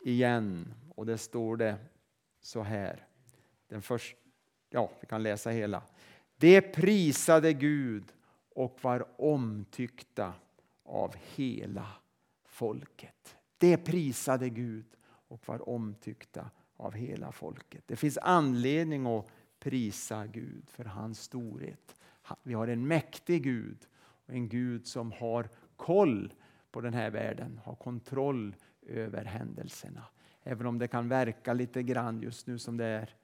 igen. 0.01 0.73
Och 0.95 1.05
det 1.05 1.17
står 1.17 1.57
det 1.57 1.77
så 2.41 2.61
här. 2.61 3.07
Den 3.67 3.81
första 3.81 4.22
ja, 4.73 4.89
vi 4.99 5.07
kan 5.07 5.23
läsa 5.23 5.49
hela. 5.49 5.83
Det 6.37 6.61
prisade 6.61 7.53
Gud 7.53 8.03
och 8.49 8.79
var 8.81 9.21
omtyckta 9.21 10.33
av 10.83 11.15
hela 11.35 11.87
folket. 12.45 13.35
Det 13.57 13.77
prisade 13.77 14.49
Gud 14.49 14.85
och 15.05 15.47
var 15.47 15.69
omtyckta 15.69 16.49
av 16.77 16.93
hela 16.93 17.31
folket. 17.31 17.83
Det 17.85 17.95
finns 17.95 18.17
anledning 18.17 19.07
att 19.07 19.27
prisa 19.59 20.27
Gud 20.27 20.69
för 20.69 20.85
hans 20.85 21.21
storhet. 21.21 21.95
Vi 22.43 22.53
har 22.53 22.67
en 22.67 22.87
mäktig 22.87 23.43
Gud, 23.43 23.77
en 24.25 24.49
Gud 24.49 24.87
som 24.87 25.11
har 25.11 25.49
koll 25.75 26.33
på 26.71 26.81
den 26.81 26.93
här 26.93 27.09
världen, 27.09 27.61
har 27.63 27.75
kontroll 27.75 28.55
över 28.81 29.25
händelserna. 29.25 30.03
Även 30.43 30.67
om 30.67 30.79
det 30.79 30.87
kan 30.87 31.09
verka 31.09 31.53
lite 31.53 31.83
grann 31.83 32.21
just 32.21 32.47
nu 32.47 32.59
som 32.59 32.77
det 32.77 32.85
är 32.85 33.15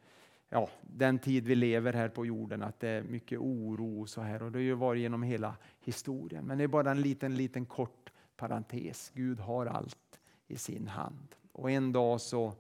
ja, 0.49 0.69
den 0.81 1.19
tid 1.19 1.47
vi 1.47 1.55
lever 1.55 1.93
här 1.93 2.09
på 2.09 2.25
jorden, 2.25 2.63
att 2.63 2.79
det 2.79 2.89
är 2.89 3.03
mycket 3.03 3.39
oro 3.39 4.01
och 4.01 4.09
så 4.09 4.21
här. 4.21 4.43
Och 4.43 4.51
det 4.51 4.57
har 4.57 4.63
ju 4.63 4.73
varit 4.73 5.01
genom 5.01 5.23
hela 5.23 5.55
historien. 5.79 6.45
Men 6.45 6.57
det 6.57 6.63
är 6.63 6.67
bara 6.67 6.91
en 6.91 7.01
liten, 7.01 7.35
liten 7.35 7.65
kort 7.65 8.11
parentes. 8.35 9.11
Gud 9.13 9.39
har 9.39 9.65
allt 9.65 10.19
i 10.47 10.57
sin 10.57 10.87
hand. 10.87 11.35
Och 11.51 11.71
en 11.71 11.91
dag 11.91 12.21
så 12.21 12.53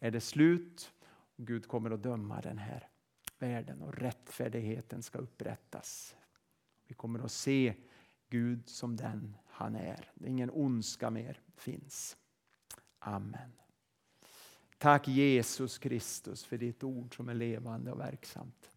är 0.00 0.10
det 0.10 0.20
slut. 0.20 0.92
Och 1.36 1.46
Gud 1.46 1.68
kommer 1.68 1.90
att 1.90 2.02
döma 2.02 2.40
den 2.40 2.58
här 2.58 2.88
världen 3.38 3.82
och 3.82 3.94
rättfärdigheten 3.94 5.02
ska 5.02 5.18
upprättas. 5.18 6.16
Vi 6.86 6.94
kommer 6.94 7.24
att 7.24 7.32
se 7.32 7.74
Gud 8.28 8.68
som 8.68 8.96
den 8.96 9.36
han 9.46 9.76
är. 9.76 10.10
Är 10.20 10.26
ingen 10.26 10.50
ondska 10.50 11.10
mer 11.10 11.40
finns. 11.56 12.16
Amen. 12.98 13.52
Tack 14.78 15.08
Jesus 15.08 15.78
Kristus 15.78 16.44
för 16.44 16.58
ditt 16.58 16.84
ord 16.84 17.16
som 17.16 17.28
är 17.28 17.34
levande 17.34 17.92
och 17.92 18.00
verksamt. 18.00 18.70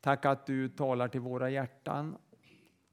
Tack 0.00 0.24
att 0.24 0.46
du 0.46 0.68
talar 0.68 1.08
till 1.08 1.20
våra 1.20 1.50
hjärtan. 1.50 2.16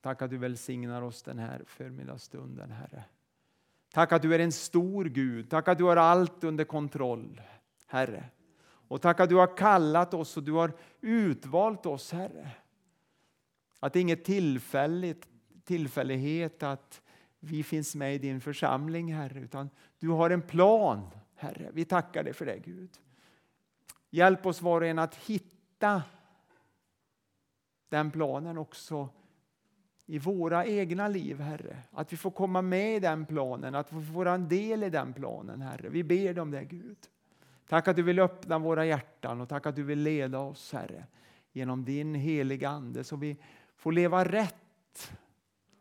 Tack 0.02 0.22
att 0.22 0.30
du 0.30 0.38
välsignar 0.38 1.02
oss 1.02 1.24
den 1.24 1.40
här 1.40 1.64
förmiddagsstunden, 1.66 2.72
Herre. 2.72 3.04
Tack 3.94 4.12
att 4.12 4.22
du 4.22 4.36
är 4.36 4.40
en 4.40 4.52
stor 4.52 5.06
Gud. 5.06 5.50
Tack 5.50 5.68
att 5.68 5.78
du 5.78 5.84
har 5.84 5.96
allt 5.96 6.44
under 6.44 6.64
kontroll, 6.64 7.42
Herre. 7.86 8.24
Och 8.64 9.02
tack 9.02 9.20
att 9.20 9.30
du 9.30 9.36
har 9.36 9.58
kallat 9.58 10.14
oss 10.14 10.38
och 10.38 10.44
du 10.44 10.52
har 10.52 10.72
utvalt 11.02 11.86
oss, 11.86 12.12
Herre. 12.12 12.52
Att 13.80 13.94
det 13.94 14.00
är 14.00 14.02
inget 14.02 14.26
tillfälligt, 14.26 15.28
tillfällighet 15.64 16.64
att 16.64 17.02
vi 17.40 17.64
finns 17.64 17.96
med 17.96 18.16
i 18.16 18.18
din 18.18 18.42
församling, 18.42 19.14
Herre, 19.14 19.40
utan 19.40 19.70
du 20.00 20.10
har 20.10 20.30
en 20.30 20.42
plan, 20.42 21.10
Herre. 21.38 21.70
Vi 21.74 21.86
tackar 21.86 22.24
dig 22.24 22.34
för 22.34 22.46
det, 22.46 22.58
Gud. 22.58 22.90
Hjälp 24.10 24.46
oss 24.46 24.62
var 24.62 24.82
och 24.82 24.88
en 24.88 25.00
att 25.00 25.16
hitta 25.16 26.04
den 27.90 28.12
planen 28.12 28.58
också 28.58 29.10
i 30.06 30.20
våra 30.20 30.66
egna 30.66 31.08
liv, 31.08 31.40
Herre. 31.40 31.78
Att 31.92 32.14
vi 32.14 32.18
får 32.18 32.32
komma 32.32 32.62
med 32.62 32.96
i 32.96 33.00
den 33.00 33.26
planen, 33.26 33.76
att 33.76 33.94
vi 33.94 34.06
får 34.06 34.14
vara 34.14 34.34
en 34.34 34.50
del 34.50 34.84
i 34.84 34.90
den 34.90 35.14
planen, 35.14 35.62
Herre. 35.62 35.90
Vi 35.90 36.04
ber 36.04 36.34
dig 36.34 36.42
om 36.42 36.52
det, 36.52 36.64
Gud. 36.64 36.98
Tack 37.68 37.88
att 37.88 37.96
du 37.96 38.04
vill 38.04 38.20
öppna 38.20 38.60
våra 38.60 38.86
hjärtan 38.86 39.42
och 39.42 39.50
tack 39.50 39.66
att 39.66 39.76
du 39.76 39.84
vill 39.84 40.00
leda 40.00 40.40
oss, 40.40 40.74
Herre, 40.74 41.06
genom 41.52 41.86
din 41.86 42.16
heliga 42.16 42.70
Ande 42.70 43.04
så 43.04 43.16
vi 43.16 43.38
får 43.76 43.92
leva 43.92 44.26
rätt 44.26 45.12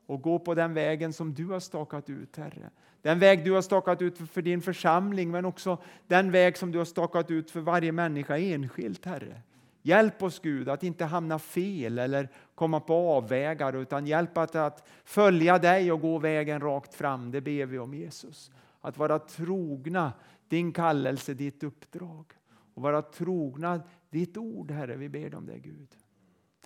och 0.06 0.22
gå 0.22 0.38
på 0.38 0.54
den 0.54 0.74
vägen 0.74 1.12
som 1.12 1.34
du 1.34 1.46
har 1.46 1.60
stakat 1.60 2.10
ut, 2.10 2.36
Herre. 2.36 2.70
Den 3.02 3.18
väg 3.18 3.44
du 3.44 3.52
har 3.52 3.62
stakat 3.62 4.02
ut 4.02 4.18
för 4.18 4.42
din 4.42 4.62
församling, 4.62 5.30
men 5.30 5.44
också 5.44 5.78
den 6.06 6.30
väg 6.30 6.56
som 6.56 6.72
du 6.72 6.78
har 6.78 6.84
stakat 6.84 7.30
ut 7.30 7.50
för 7.50 7.60
varje 7.60 7.92
människa 7.92 8.38
enskilt, 8.38 9.04
Herre. 9.04 9.40
Hjälp 9.82 10.22
oss 10.22 10.40
Gud 10.40 10.68
att 10.68 10.82
inte 10.82 11.04
hamna 11.04 11.38
fel 11.38 11.98
eller 11.98 12.28
komma 12.54 12.80
på 12.80 12.94
avvägar, 12.94 13.76
utan 13.76 14.06
hjälp 14.06 14.38
att, 14.38 14.54
att 14.54 14.88
följa 15.04 15.58
dig 15.58 15.92
och 15.92 16.00
gå 16.00 16.18
vägen 16.18 16.60
rakt 16.60 16.94
fram. 16.94 17.30
Det 17.30 17.40
ber 17.40 17.66
vi 17.66 17.78
om 17.78 17.94
Jesus. 17.94 18.50
Att 18.80 18.98
vara 18.98 19.18
trogna 19.18 20.12
din 20.48 20.72
kallelse, 20.72 21.34
ditt 21.34 21.62
uppdrag 21.62 22.32
och 22.74 22.82
vara 22.82 23.02
trogna 23.02 23.80
ditt 24.10 24.36
ord, 24.36 24.70
Herre. 24.70 24.96
Vi 24.96 25.08
ber 25.08 25.34
om 25.34 25.46
det, 25.46 25.58
Gud. 25.58 25.88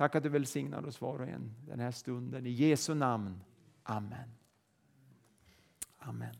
Tack 0.00 0.14
att 0.14 0.22
du 0.22 0.28
välsignar 0.28 0.86
oss 0.86 1.00
var 1.00 1.18
och 1.18 1.28
en 1.28 1.54
den 1.66 1.80
här 1.80 1.90
stunden. 1.90 2.46
I 2.46 2.50
Jesu 2.50 2.94
namn. 2.94 3.40
Amen. 3.82 4.30
Amen. 5.98 6.34